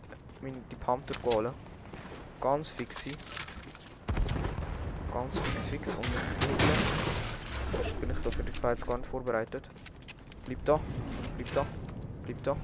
meine, 0.41 0.59
die 0.71 0.77
Panther 0.77 1.21
holen. 1.25 1.53
Ganz 2.41 2.69
fix 2.69 3.03
sein. 3.03 3.17
Ganz 5.13 5.37
fix 5.37 5.67
fix 5.67 5.89
und 5.97 6.07
bin 8.01 8.11
ich 8.11 8.19
da 8.23 8.31
für 8.31 8.45
die 8.45 8.53
Fights 8.53 8.87
gar 8.87 8.99
nicht 8.99 9.11
vorbereitet. 9.11 9.69
Bleib 10.45 10.65
da. 10.65 10.79
Bleib 11.37 11.53
da. 11.53 11.67
Bleib 12.25 12.45
da. 12.45 12.57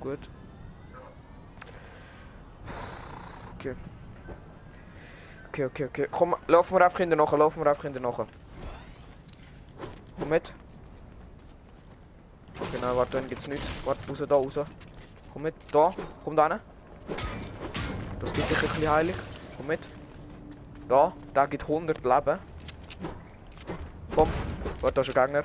Gut. 0.00 0.28
Okay. 3.58 3.74
Okay, 5.48 5.64
okay, 5.64 5.84
okay. 5.86 6.08
Komm, 6.12 6.36
laufen 6.46 6.78
wir 6.78 6.84
einfach 6.84 7.00
in 7.00 7.10
der 7.10 7.16
Nache, 7.16 7.36
laufen 7.36 7.64
wir 7.64 7.68
einfach 7.68 7.84
in. 7.84 7.92
Komm 10.16 10.28
mit. 10.28 10.52
Genau, 12.70 12.96
warte, 12.96 13.12
dann 13.18 13.28
geht's 13.28 13.48
nicht. 13.48 13.62
Warte, 13.84 14.00
raus, 14.08 14.24
da 14.28 14.34
raus. 14.36 14.60
Komm 15.32 15.42
mit, 15.42 15.54
da, 15.72 15.90
komm 16.22 16.36
da 16.36 16.46
rein. 16.46 16.60
Das 18.20 18.32
gibt 18.32 18.46
sich 18.46 18.62
ein 18.62 18.68
bisschen 18.68 18.90
heilig. 18.92 19.16
Komm 19.56 19.66
mit. 19.66 19.80
Da, 20.88 21.12
da 21.34 21.46
gibt 21.46 21.64
100 21.64 22.04
Leben. 22.04 22.38
Komm, 24.14 24.28
warte, 24.80 24.94
da 24.94 25.00
ist 25.00 25.16
ein 25.16 25.26
Gegner. 25.26 25.44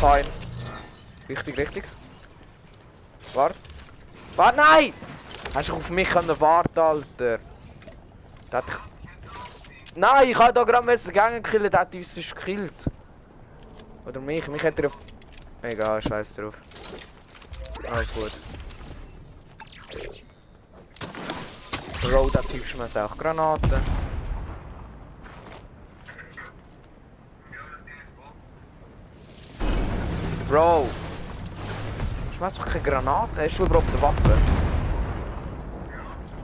Kein. 0.00 0.24
Richtig, 1.28 1.56
richtig. 1.56 1.84
Warte. 3.34 3.56
Warte, 4.36 4.56
nein! 4.56 4.94
Hast 5.54 5.68
du 5.68 5.74
auf 5.74 5.90
mich 5.90 6.08
können 6.08 6.40
warten, 6.40 6.78
Alter? 6.78 7.04
Der 7.18 7.38
hat... 8.52 8.64
Nein, 9.96 10.28
ich 10.28 10.38
habe 10.38 10.52
da 10.52 10.64
gerade 10.64 10.86
müssen 10.86 11.12
gegen 11.12 11.42
killen, 11.42 11.70
der 11.70 11.80
hat 11.80 11.94
uns 11.94 12.14
gekillt. 12.14 12.72
Oder 14.06 14.20
mich, 14.20 14.46
mich 14.48 14.62
hat 14.62 14.78
er 14.78 14.86
auf... 14.86 14.98
Egal, 15.62 16.02
scheiß 16.02 16.34
drauf. 16.34 16.54
Alles 17.90 18.12
gut. 18.12 18.32
Bro, 22.02 22.30
der 22.30 22.42
Typ 22.42 22.64
schmeißt 22.64 22.98
auch 22.98 23.16
Granaten. 23.16 23.80
Bro! 30.48 30.86
Schmeiß 32.44 32.56
doch 32.56 32.66
keine 32.66 32.84
Granaten, 32.84 33.38
hast 33.38 33.58
du 33.58 33.64
überhaupt 33.64 33.88
eine 33.88 34.02
Waffe? 34.02 34.36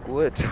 Gut. 0.03 0.33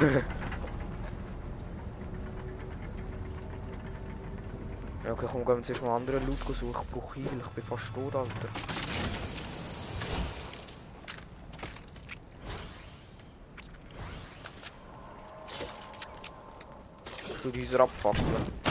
okay, 5.10 5.26
komm, 5.32 5.44
gehen 5.46 5.46
wir 5.46 5.56
jetzt 5.56 5.70
erstmal 5.70 5.96
anderen 5.96 6.26
Loot 6.26 6.38
suchen. 6.38 6.68
Ich 6.68 6.90
brauche 6.92 7.14
Heal, 7.14 7.24
ich 7.24 7.48
bin 7.48 7.64
fast 7.64 7.94
tot, 7.94 8.14
Alter. 8.14 8.28
Ich 17.26 17.36
tu 17.40 17.48
diese 17.48 17.80
abfackeln. 17.80 18.67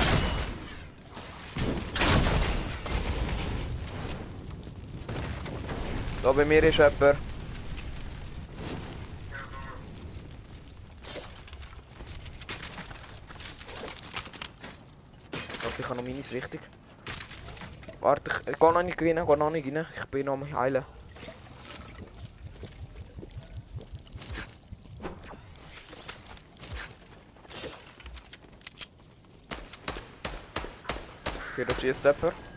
Da 6.28 6.34
bei 6.34 6.44
mir 6.44 6.62
ist 6.62 6.76
jemand. 6.76 6.92
Okay, 7.00 7.16
ich 15.80 15.86
habe 15.86 15.96
noch 15.96 16.04
Minis, 16.04 16.30
wichtig. 16.34 16.60
Warte, 18.02 18.30
ich, 18.42 18.52
ich 18.52 18.60
gehe 18.60 18.74
noch 18.74 18.84
nicht 18.84 19.02
rein, 19.02 19.18
ich 19.18 19.26
gehe 19.26 19.38
noch 19.38 19.50
nicht 19.50 19.68
rein. 19.68 19.86
Ich 19.96 20.06
bin 20.08 20.26
noch 20.26 20.34
am 20.34 20.54
heilen. 20.54 20.84
Okay, 31.54 31.66
da 31.66 31.74
schießt 31.80 32.04
jemand. 32.04 32.57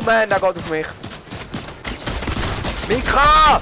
Oh 0.00 0.02
man, 0.02 0.30
der 0.30 0.40
geht 0.40 0.56
auf 0.56 0.70
mich. 0.70 0.86
Mika! 2.88 3.60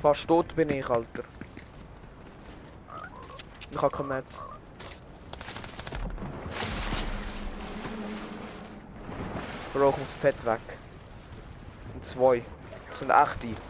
Fast 0.00 0.28
tot 0.28 0.54
bin 0.54 0.70
ich, 0.70 0.88
Alter. 0.88 1.24
Ich 3.72 3.82
hab 3.82 3.92
kein 3.92 4.06
Netz. 4.06 4.38
Bro, 9.72 9.90
ich 9.90 9.96
muss 9.96 10.12
fett 10.12 10.46
weg. 10.46 10.60
Das 11.82 11.92
sind 11.92 12.04
zwei. 12.04 12.44
Das 12.90 13.00
sind 13.00 13.10
echte. 13.10 13.48
Ja! 13.48 13.65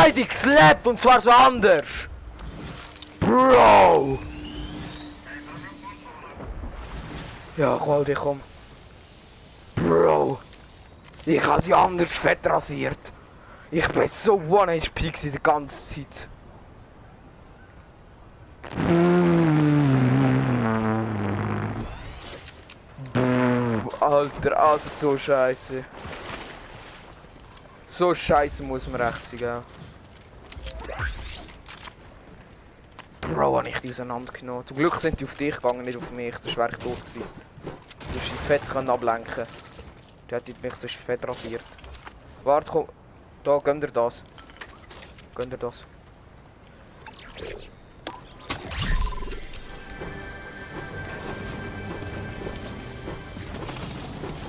Beide 0.00 0.24
geslappt 0.24 0.86
und 0.86 1.00
zwar 1.00 1.20
so 1.20 1.30
anders. 1.30 2.06
Bro! 3.18 4.16
Ja, 7.56 7.76
Claudia, 7.76 8.14
komm. 8.14 8.40
Bro! 9.74 10.38
Ich 11.26 11.44
hab 11.44 11.64
die 11.64 11.74
anders 11.74 12.16
fett 12.16 12.46
rasiert. 12.46 13.12
Ich 13.72 13.88
bin 13.88 14.06
so 14.06 14.34
one 14.34 14.78
HP 14.78 15.10
gewesen 15.10 15.32
die 15.32 15.42
ganze 15.42 15.94
Zeit. 15.94 16.28
Alter, 24.00 24.62
also 24.62 24.88
so 24.88 25.18
scheiße. 25.18 25.84
So 27.88 28.14
scheiße 28.14 28.62
muss 28.62 28.86
man 28.86 29.00
recht 29.00 29.28
sein, 29.28 29.38
gell? 29.40 29.62
Bro, 33.38 33.56
hab 33.56 33.68
ich 33.68 33.78
die 33.78 33.90
auseinandergenommen. 33.90 34.66
Zum 34.66 34.78
Glück 34.78 34.96
sind 34.96 35.20
die 35.20 35.24
auf 35.24 35.36
dich 35.36 35.54
gegangen, 35.54 35.82
nicht 35.82 35.96
auf 35.96 36.10
mich. 36.10 36.36
Sonst 36.38 36.56
wäre 36.56 36.70
ich 36.70 36.78
tot 36.78 36.96
gewesen. 37.06 37.22
Du 37.62 38.18
hast 38.18 38.32
die 38.32 38.46
fett 38.48 38.68
können 38.68 38.90
ablenken. 38.90 39.46
Die 40.28 40.34
hat 40.34 40.48
mich 40.60 40.74
sonst 40.74 40.96
fett 40.96 41.24
rasiert. 41.24 41.62
Warte, 42.42 42.68
komm. 42.68 42.88
Da, 43.44 43.58
gönn 43.58 43.80
dir 43.80 43.92
das. 43.92 44.24
Gönn 45.36 45.50
dir 45.50 45.56
das. 45.56 45.84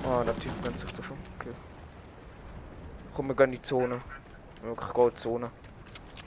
Ah, 0.04 0.24
der 0.24 0.36
Typ 0.38 0.64
gönnt 0.64 0.80
sich 0.80 0.92
da 0.92 1.04
schon. 1.04 1.18
Okay. 1.40 1.54
Komm, 3.16 3.28
wir 3.28 3.36
gehen 3.36 3.46
in 3.46 3.52
die 3.52 3.62
Zone. 3.62 4.02
Wirklich, 4.64 4.94
gehen 4.94 5.04
in 5.04 5.10
die 5.12 5.16
Zone. 5.16 5.52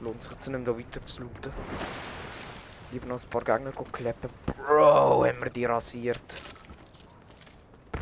Lohnt 0.00 0.22
sich 0.22 0.30
jetzt 0.30 0.46
nicht 0.46 0.68
da 0.68 0.78
weiter 0.78 1.04
zu 1.04 1.22
looten. 1.22 2.11
Lieber 2.92 3.06
noch 3.06 3.22
ein 3.22 3.30
paar 3.30 3.42
Gegner 3.42 3.72
kleppen. 3.90 4.28
Bro, 4.44 5.24
haben 5.24 5.42
wir 5.42 5.48
die 5.48 5.64
rasiert. 5.64 6.20
Bro. 7.90 8.00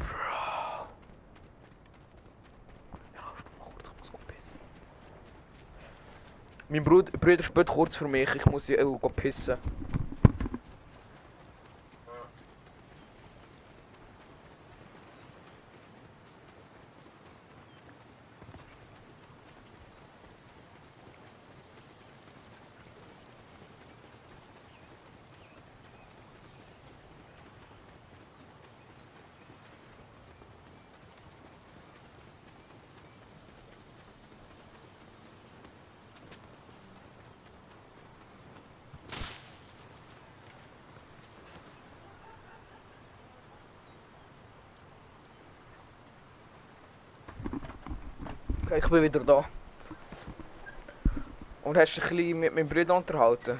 Ja, 3.14 3.22
mal 3.57 3.70
kurz, 3.72 3.88
ich 4.03 4.12
muss 4.12 4.20
pissen. 4.26 4.59
Mein 6.68 6.82
Bruder, 6.82 7.12
Bruder 7.12 7.43
spät 7.45 7.68
kurz 7.68 7.95
für 7.95 8.09
mich, 8.09 8.34
ich 8.34 8.47
muss 8.47 8.68
äh, 8.68 8.82
go 8.82 9.09
pissen. 9.09 9.59
Ich 48.77 48.89
bin 48.89 49.03
wieder 49.03 49.21
da. 49.21 49.45
Und 51.64 51.77
hast 51.77 51.97
dich 51.97 52.05
ein 52.05 52.16
bisschen 52.16 52.41
mit 52.41 52.55
meinem 52.55 52.68
Bruder 52.68 52.95
unterhalten? 52.95 53.59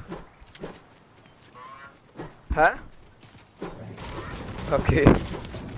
Hä? 2.55 2.69
Okay, 4.71 5.05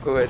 gut. 0.04 0.28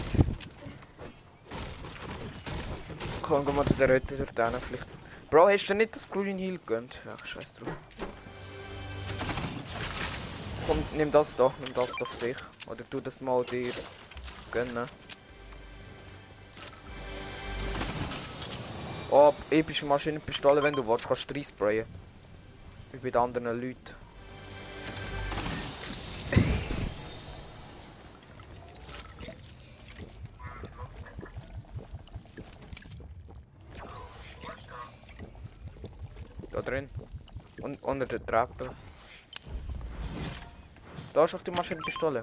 Komm, 3.22 3.44
gehen 3.44 3.56
wir 3.56 3.66
zu 3.66 3.74
der 3.74 3.88
Röte 3.88 4.16
dort 4.16 4.50
hin, 4.50 4.60
vielleicht. 4.60 4.86
Bro, 5.30 5.48
hast 5.48 5.66
du 5.66 5.74
nicht 5.74 5.96
das 5.96 6.08
Green 6.08 6.38
Hill 6.38 6.58
gegönnt? 6.58 6.98
Ach, 7.08 7.26
scheiß 7.26 7.54
drauf. 7.54 7.68
Komm, 10.68 10.78
nimm 10.96 11.10
das 11.10 11.34
doch, 11.34 11.52
nimm 11.60 11.74
das 11.74 11.90
doch 11.98 12.06
für 12.06 12.26
dich. 12.26 12.36
Oder 12.68 12.88
tu 12.88 13.00
das 13.00 13.20
mal 13.20 13.44
dir 13.44 13.72
gönnen. 14.52 14.86
Epische 19.52 19.84
Maschinenpistole, 19.86 20.62
wenn 20.62 20.74
du 20.74 20.86
willst, 20.86 21.06
kannst 21.06 21.30
du 21.30 21.44
sprayen. 21.44 21.86
Wie 22.92 22.98
bei 22.98 23.10
den 23.10 23.20
anderen 23.20 23.60
Leuten. 23.60 23.94
Da 36.50 36.62
drin. 36.62 36.88
Und 37.60 37.82
unter 37.82 38.06
der 38.06 38.24
Treppe. 38.24 38.70
Da 41.14 41.24
ist 41.24 41.34
auch 41.34 41.42
die 41.42 41.50
Maschinenpistole. 41.50 42.22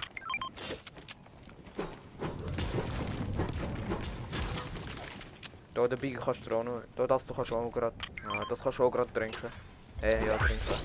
Dabei 5.89 6.11
kannst 6.11 6.45
du 6.45 6.55
auch 6.55 6.63
noch. 6.63 6.81
Da 6.95 7.07
das 7.07 7.25
du 7.25 7.33
kannst 7.33 7.51
du 7.51 7.57
auch 7.57 7.71
gerade. 7.71 7.95
Ja, 8.23 8.45
das 8.49 8.61
kannst 8.61 8.79
du 8.79 8.83
auch 8.83 8.91
gerade 8.91 9.11
trinken. 9.11 9.47
Äh, 10.03 10.25
ja, 10.25 10.37
trinken. 10.37 10.63
Ja. 10.69 10.77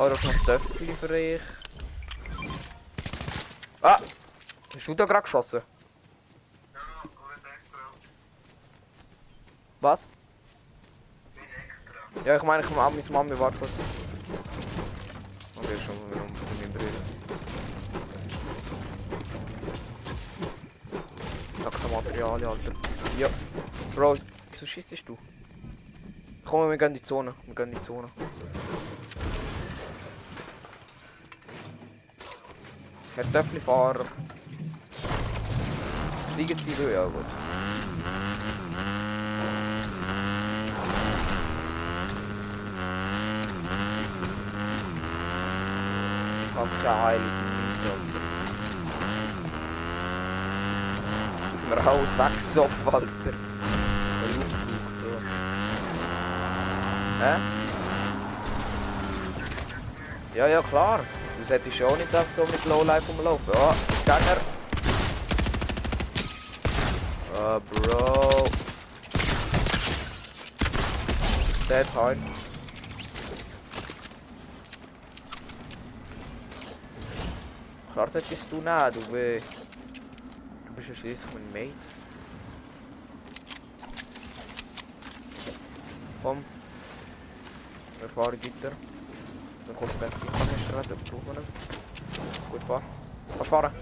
Oh, 0.00 0.08
da 0.08 0.14
ist 0.14 0.24
noch 0.24 0.44
Töpfchen 0.44 0.96
für 0.96 1.08
dich. 1.08 1.40
Ah! 3.82 3.98
Hast 4.74 4.86
du 4.86 4.94
da 4.94 5.04
gerade 5.04 5.22
geschossen? 5.22 5.62
Ja, 6.74 6.80
gut 7.02 7.14
extra. 7.52 7.78
Was? 9.80 10.06
Bin 11.34 11.44
extra. 11.66 12.24
Ja, 12.24 12.36
ich 12.36 12.42
meine, 12.42 12.62
ich 12.62 12.70
meine, 12.70 12.94
meine 12.94 13.10
Mami 13.10 13.38
warte 13.38 13.58
kurz. 13.58 13.70
Nackte 22.18 22.24
Materialien, 22.24 22.48
Alter. 22.48 22.72
Ja. 23.18 23.28
Bro, 23.94 24.16
wieso 24.52 24.66
schießt 24.66 25.08
du? 25.08 25.16
Komm, 26.44 26.70
wir 26.70 26.78
gehen 26.78 26.88
in 26.88 26.94
die 26.94 27.02
Zone. 27.02 27.34
Wir 27.46 27.54
gehen 27.54 27.72
in 27.72 27.78
die 27.78 27.82
Zone. 27.82 28.08
Herr 33.14 33.32
Töpfli-Fahrer. 33.32 34.04
Steigen 36.34 36.58
Sie 36.58 36.74
durch, 36.74 36.92
ja 36.92 37.04
gut. 37.04 37.24
Ich 46.46 46.54
hab 46.54 46.84
keine 46.84 48.17
Ist 51.68 51.74
mir 51.74 51.86
alles 51.86 52.16
weggesoffen, 52.16 52.86
Alter. 52.86 53.06
Der 53.24 53.32
Luft 54.36 54.50
braucht 54.50 54.96
so. 55.02 55.10
Hä? 57.20 57.34
Ja, 60.34 60.46
ja, 60.46 60.62
klar. 60.62 61.00
Du 61.38 61.46
solltest 61.46 61.78
ja 61.78 61.86
auch 61.86 61.96
nicht 61.98 62.14
einfach 62.14 62.24
so 62.36 62.44
mit 62.50 62.64
Lowlife 62.64 63.12
rumlaufen. 63.12 63.52
Ja, 63.52 63.74
Gegner. 63.98 64.40
Ah, 67.36 67.60
Bro. 67.68 68.44
Dead 71.68 71.86
hard. 71.94 72.18
Klar 77.92 78.08
solltest 78.10 78.50
du 78.50 78.56
nehmen, 78.56 78.92
du 78.94 79.12
weh. 79.12 79.40
Du 80.88 80.94
bist 80.94 81.04
ja 81.04 81.10
schließlich 81.10 81.34
mein 81.34 81.52
Mate. 81.52 81.74
Komm. 86.22 86.44
Wir 88.00 88.08
fahren 88.08 88.32
weiter. 88.32 88.74
Dann 89.66 89.76
kommt 89.76 89.92
der 89.92 89.98
Benzinkanister, 89.98 90.82
dann 90.88 90.98
brauchen 91.10 91.26
wir 91.26 91.34
ihn. 91.34 91.46
Gut 92.50 92.62
fahren. 92.62 92.82
Kannst 93.36 93.50
fahren. 93.50 93.72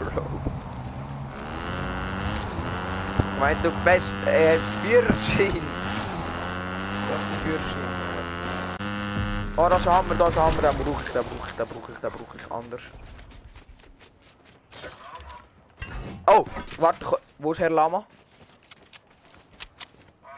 Bro. 0.00 0.26
Ich 3.32 3.38
meine, 3.38 3.60
du 3.62 3.70
bist... 3.70 4.12
Er 4.26 4.54
hast 4.54 4.64
Führerschein. 4.82 5.52
Du 5.52 7.14
hast 7.14 7.26
einen 7.26 7.42
Führerschein. 7.44 7.91
Oh, 9.64 9.68
das 9.68 9.80
ist 9.80 9.86
ein 9.86 9.94
Hammer, 9.94 10.14
das 10.16 10.30
ist 10.30 10.38
Hammer. 10.38 10.60
Den 10.60 10.76
brauche 10.76 11.04
ich, 11.04 11.12
den 11.12 11.22
brauche 11.22 11.48
ich, 11.48 11.54
den 11.54 11.68
brauche 11.68 11.92
ich, 11.92 11.98
den 11.98 12.10
brauche 12.10 12.36
ich 12.36 12.50
anders. 12.50 12.82
Oh, 16.26 16.44
warte, 16.78 17.20
wo 17.38 17.52
ist 17.52 17.60
Herr 17.60 17.70
Lama? 17.70 18.04
Ah 20.24 20.36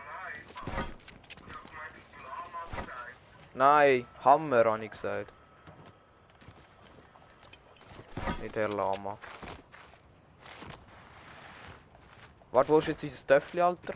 nein. 3.54 4.06
Hammer 4.22 4.62
habe 4.66 4.84
ich 4.84 4.90
gesagt. 4.90 5.32
Nicht 8.42 8.56
Herr 8.56 8.68
Lama. 8.68 9.16
Warte, 12.52 12.68
wo 12.68 12.76
ist 12.76 12.88
jetzt 12.88 13.04
unser 13.04 13.26
Töffli, 13.26 13.62
Alter? 13.62 13.94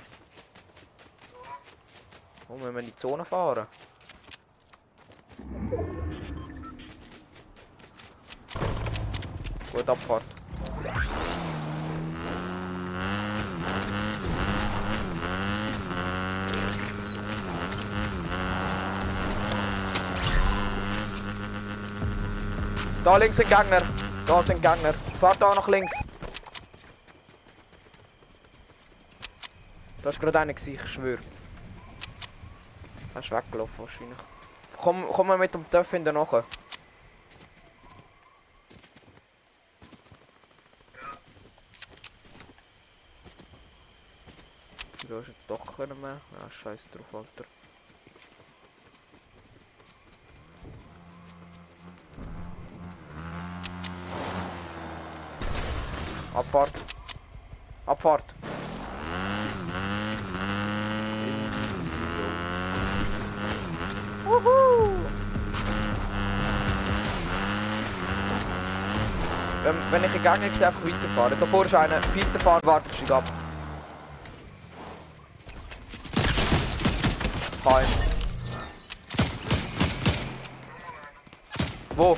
Wo 2.47 2.57
müssen 2.57 2.73
wir 2.73 2.81
in 2.81 2.87
die 2.87 2.97
Zone 2.97 3.27
fahren? 3.27 3.67
Gut, 9.79 9.89
Abfahrt. 9.91 10.23
Da 23.05 23.17
links 23.19 23.37
sind 23.37 23.49
Gegner. 23.49 23.83
Da 24.27 24.43
sind 24.43 24.61
Gegner. 24.61 24.95
Fahrt 25.21 25.41
da 25.41 25.55
nach 25.55 25.69
links. 25.69 25.93
Da 30.03 30.11
ist 30.11 30.19
gerade 30.19 30.41
einer 30.41 30.55
gewesen, 30.55 30.75
ich 30.75 30.91
schwöre. 30.91 31.21
Er 33.15 33.23
weggelaufen 33.23 33.75
wahrscheinlich. 33.79 34.19
Komm, 34.77 35.07
komm 35.09 35.29
mal 35.29 35.39
mit 35.39 35.55
dem 35.55 35.71
Töff 35.71 35.93
hinten 35.93 36.15
nachher. 36.15 36.45
Jetzt 45.79 45.89
keinen 45.89 46.01
mehr. 46.01 46.21
Ja, 46.33 46.51
scheiß 46.51 46.89
drauf, 46.93 47.07
Alter. 47.13 47.49
Abfahrt. 56.35 56.73
Abfahrt. 57.87 58.35
Wuhu! 64.25 64.95
Wenn, 69.65 69.75
wenn 69.91 70.05
ich 70.05 70.13
gegangen 70.13 70.41
bin, 70.41 70.65
einfach 70.65 70.85
weiterfahren. 70.85 71.41
Davor 71.41 71.67
ist 71.67 71.75
einer. 71.75 71.97
Weiterfahren, 72.15 72.61
warte, 72.65 72.95
steig 72.95 73.11
ab. 73.11 73.38
Heim. 77.69 77.87
Wo? 81.97 82.17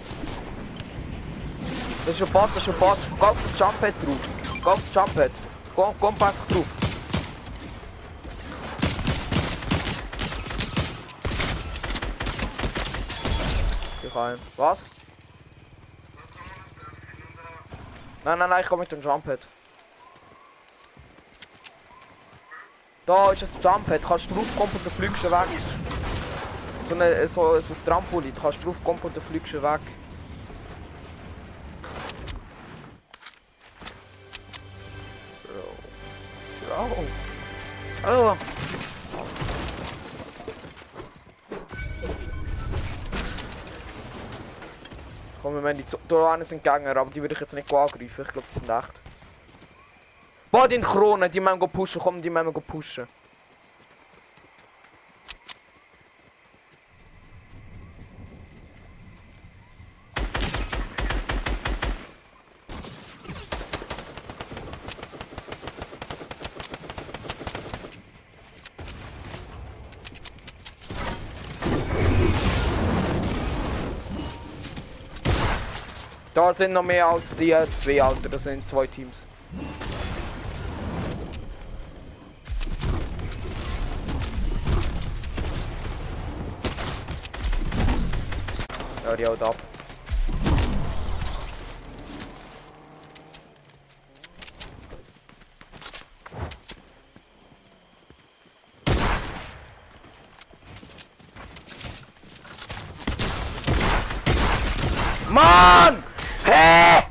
Das 2.06 2.14
ist 2.14 2.22
ein 2.22 2.32
Bot, 2.32 2.50
das 2.54 2.62
ist 2.62 2.68
ein 2.68 2.78
Bot. 2.78 2.98
Geh 3.18 3.26
auf 3.26 3.36
das 3.42 3.58
Jumppad 3.58 3.94
drauf. 4.04 4.18
Geh 4.54 4.64
auf 4.64 4.80
das 4.80 4.94
Jumppad. 4.94 5.30
Komm, 5.74 5.94
komm 5.98 6.14
einfach 6.14 6.46
drauf. 6.48 6.66
Ich 14.02 14.14
heim. 14.14 14.38
Was? 14.56 14.84
Nein, 18.24 18.38
nein, 18.38 18.50
nein, 18.50 18.60
ich 18.62 18.68
komme 18.68 18.82
mit 18.82 18.92
dem 18.92 19.02
Jumppad. 19.02 19.48
Da 23.10 23.32
ist 23.32 23.42
ein 23.42 23.60
Jumppad, 23.60 24.02
kannst 24.02 24.30
du 24.30 24.36
draufkommen 24.36 24.72
und 24.72 24.86
dann 24.86 24.92
fliegst 24.92 25.24
du 25.24 25.30
weg. 25.32 25.48
So, 26.88 26.94
eine, 26.94 27.26
so, 27.26 27.60
so 27.60 27.74
ein 27.74 27.84
Trampolin, 27.84 28.32
du 28.32 28.40
kannst 28.40 28.64
draufkommen 28.64 29.00
und 29.02 29.16
dann 29.16 29.24
fliegst 29.24 29.52
du 29.52 29.60
weg. 29.60 29.80
Bro. 35.42 36.86
Bro. 38.04 38.26
Oh. 38.30 38.36
Komm, 45.42 45.54
wir 45.54 45.60
müssen 45.62 45.78
die 45.78 45.86
Zo- 45.86 45.98
sind 46.44 46.62
Gänger, 46.62 46.96
aber 46.96 47.10
die 47.10 47.20
würde 47.20 47.34
ich 47.34 47.40
jetzt 47.40 47.54
nicht 47.54 47.72
angreifen. 47.72 48.00
Ich 48.02 48.14
glaube, 48.14 48.46
die 48.54 48.58
sind 48.60 48.70
echt. 48.70 49.09
Boah, 50.52 50.66
die 50.66 50.74
in 50.74 50.82
Krone, 50.82 51.30
die 51.30 51.38
müssen 51.38 51.60
pushen, 51.70 52.00
komm, 52.02 52.20
die 52.20 52.28
müssen 52.28 52.52
pushen. 52.52 53.06
Da 76.34 76.54
sind 76.54 76.72
noch 76.72 76.82
mehr 76.82 77.06
als 77.06 77.36
die 77.36 77.54
zwei, 77.70 78.02
Alter. 78.02 78.28
Das 78.28 78.44
sind 78.44 78.66
zwei 78.66 78.86
Teams. 78.86 79.29
Ja, 89.10 89.16
die 89.16 89.26
haut 89.26 89.42
ab. 89.42 89.56
Mann! 105.28 106.04
Hä? 106.44 107.02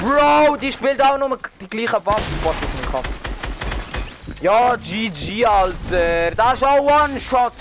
Bro, 0.00 0.56
die 0.56 0.72
spielt 0.72 1.00
auch 1.00 1.16
nur 1.16 1.38
die 1.60 1.68
gleiche 1.68 2.04
Waffe, 2.04 2.22
was 2.42 2.56
ich 2.56 2.92
nicht. 4.32 4.42
Ja, 4.42 4.74
GG, 4.74 5.46
Alter. 5.46 6.34
Das 6.34 6.60
war 6.62 6.80
auch 6.80 7.04
One-Shot. 7.04 7.52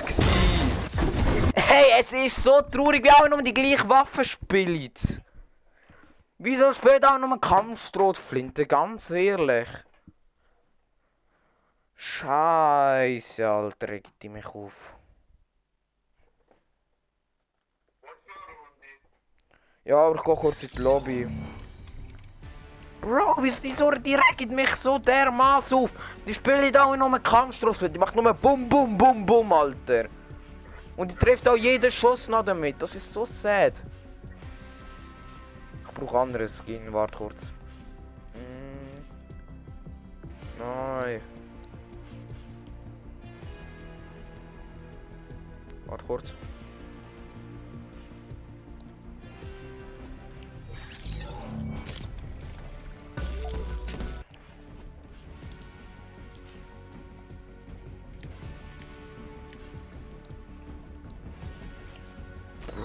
Hey, 1.80 2.02
es 2.02 2.12
ist 2.12 2.44
so 2.44 2.62
traurig, 2.62 3.02
wie 3.06 3.12
auch 3.12 3.30
nur 3.30 3.42
die 3.42 3.54
gleiche 3.54 3.88
Waffe 3.88 4.26
spielt. 4.26 5.22
Wieso 6.38 6.74
spielt 6.74 7.06
auch 7.06 7.18
nur 7.18 7.40
Kampfstrohflinte? 7.40 8.66
Ganz 8.66 9.10
ehrlich. 9.12 9.70
Scheiße, 11.96 13.48
Alter, 13.48 13.88
regt 13.88 14.12
die 14.22 14.28
mich 14.28 14.46
auf. 14.48 14.94
Ja, 19.86 20.00
aber 20.00 20.16
ich 20.16 20.24
gehe 20.24 20.36
kurz 20.36 20.64
in 20.64 20.70
die 20.76 20.82
Lobby. 20.82 21.30
Bro, 23.00 23.38
wieso 23.40 23.92
die 23.92 24.16
regt 24.16 24.52
mich 24.52 24.76
so 24.76 25.00
dermaßen 25.00 25.78
auf. 25.78 25.94
Die 26.28 26.34
spielen 26.34 26.74
da 26.74 26.94
nur 26.94 27.20
Kampfstrohflinte. 27.20 27.94
Die 27.94 28.00
macht 28.00 28.18
nur 28.18 28.34
Bum, 28.34 28.68
Bum, 28.68 28.98
Bum, 28.98 29.26
Bum, 29.26 29.54
Alter. 29.54 30.10
Und 31.00 31.12
die 31.12 31.16
trifft 31.16 31.48
auch 31.48 31.56
jeden 31.56 31.90
Schuss 31.92 32.28
noch 32.28 32.44
damit. 32.44 32.82
Das 32.82 32.94
ist 32.94 33.14
so 33.14 33.24
sad. 33.26 33.82
Ich 35.86 35.94
brauche 35.94 36.20
andere 36.20 36.46
Skin. 36.50 36.92
Warte 36.92 37.18
kurz. 37.18 37.54
Mm. 38.36 39.00
Nein. 40.60 41.22
Warte 45.86 46.04
kurz. 46.04 46.34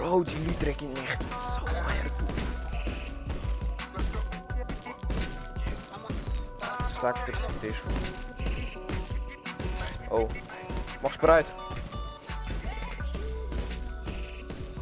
Bro, 0.05 0.23
die 0.23 0.35
Leute 0.45 0.67
regen 0.67 0.93
mich 0.93 1.17
so 1.39 1.61
auf. 1.65 1.95
Sag 7.01 7.25
dir, 7.25 7.33
was 7.33 7.63
ist. 7.63 7.75
Oh. 10.11 10.29
Machst 11.01 11.17
du 11.17 11.21
bereit? 11.21 11.47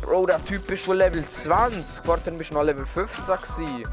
Bro, 0.01 0.25
der 0.25 0.43
Typ 0.43 0.69
ist 0.69 0.83
schon 0.83 0.97
Level 0.97 1.25
20. 1.25 2.03
Vorhin 2.05 2.37
bist 2.37 2.49
du 2.49 2.55
noch 2.55 2.63
Level 2.63 2.85
15 2.85 3.23
gewesen. 3.23 3.83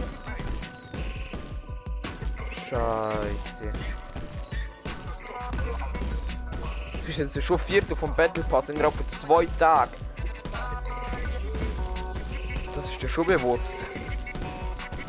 Scheiße. 2.68 3.72
Du 6.92 7.06
bist 7.06 7.18
jetzt 7.18 7.40
schon 7.44 7.58
Viertel 7.60 7.94
vom 7.94 8.12
Battle 8.16 8.42
Pass 8.42 8.68
innerhalb 8.68 8.94
von 8.94 9.08
zwei 9.08 9.46
Tagen. 9.60 9.99
Schon 13.10 13.26
bewusst. 13.26 13.84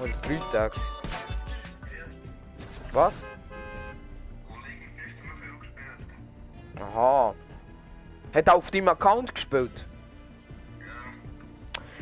Und 0.02 0.14
drei 0.26 0.40
Tage. 0.52 0.76
Was? 2.92 3.24
Aha. 6.80 7.36
Hat 8.34 8.48
er 8.48 8.56
auf 8.56 8.72
deinem 8.72 8.90
Account 8.90 9.34
gespielt? 9.34 9.86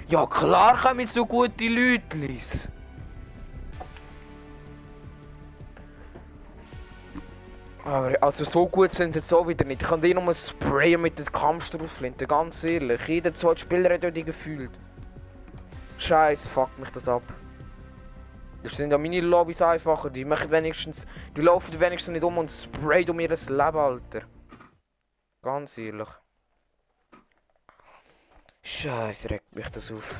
Ja 0.07 0.25
klar 0.25 0.75
kommen 0.81 1.05
so 1.05 1.25
gute 1.25 1.67
Leute. 1.67 2.31
Aber 7.85 8.15
also 8.21 8.43
so 8.43 8.67
gut 8.67 8.93
sind 8.93 9.13
sie 9.13 9.19
jetzt 9.19 9.33
auch 9.33 9.47
wieder 9.47 9.65
nicht. 9.65 9.81
Ich 9.81 9.87
kann 9.87 10.01
die 10.01 10.13
nur 10.13 10.33
sprayen 10.33 11.01
mit 11.01 11.17
der 11.17 11.25
Kampfstraußflinte, 11.25 12.27
ganz 12.27 12.63
ehrlich. 12.63 13.01
Jeder 13.07 13.33
zweite 13.33 13.61
Spieler 13.61 13.93
hat 13.93 14.03
ja 14.03 14.11
die 14.11 14.23
gefühlt. 14.23 14.71
Scheiß, 15.99 16.47
fuck 16.47 16.79
mich 16.79 16.89
das 16.91 17.09
ab. 17.09 17.23
Das 18.63 18.73
sind 18.73 18.91
ja 18.91 18.97
meine 18.97 19.19
Lobbys 19.19 19.61
einfacher. 19.61 20.09
Die 20.09 20.23
machen 20.23 20.49
wenigstens. 20.49 21.05
Die 21.35 21.41
laufen 21.41 21.77
wenigstens 21.79 22.13
nicht 22.13 22.23
um 22.23 22.37
und 22.37 22.49
sprayen 22.49 23.09
um 23.09 23.19
ihr 23.19 23.29
Leben, 23.29 23.77
Alter. 23.77 24.21
Ganz 25.41 25.77
ehrlich. 25.77 26.07
Scheiße, 28.61 29.29
regt 29.29 29.55
mich 29.55 29.69
das 29.69 29.91
auf. 29.91 30.07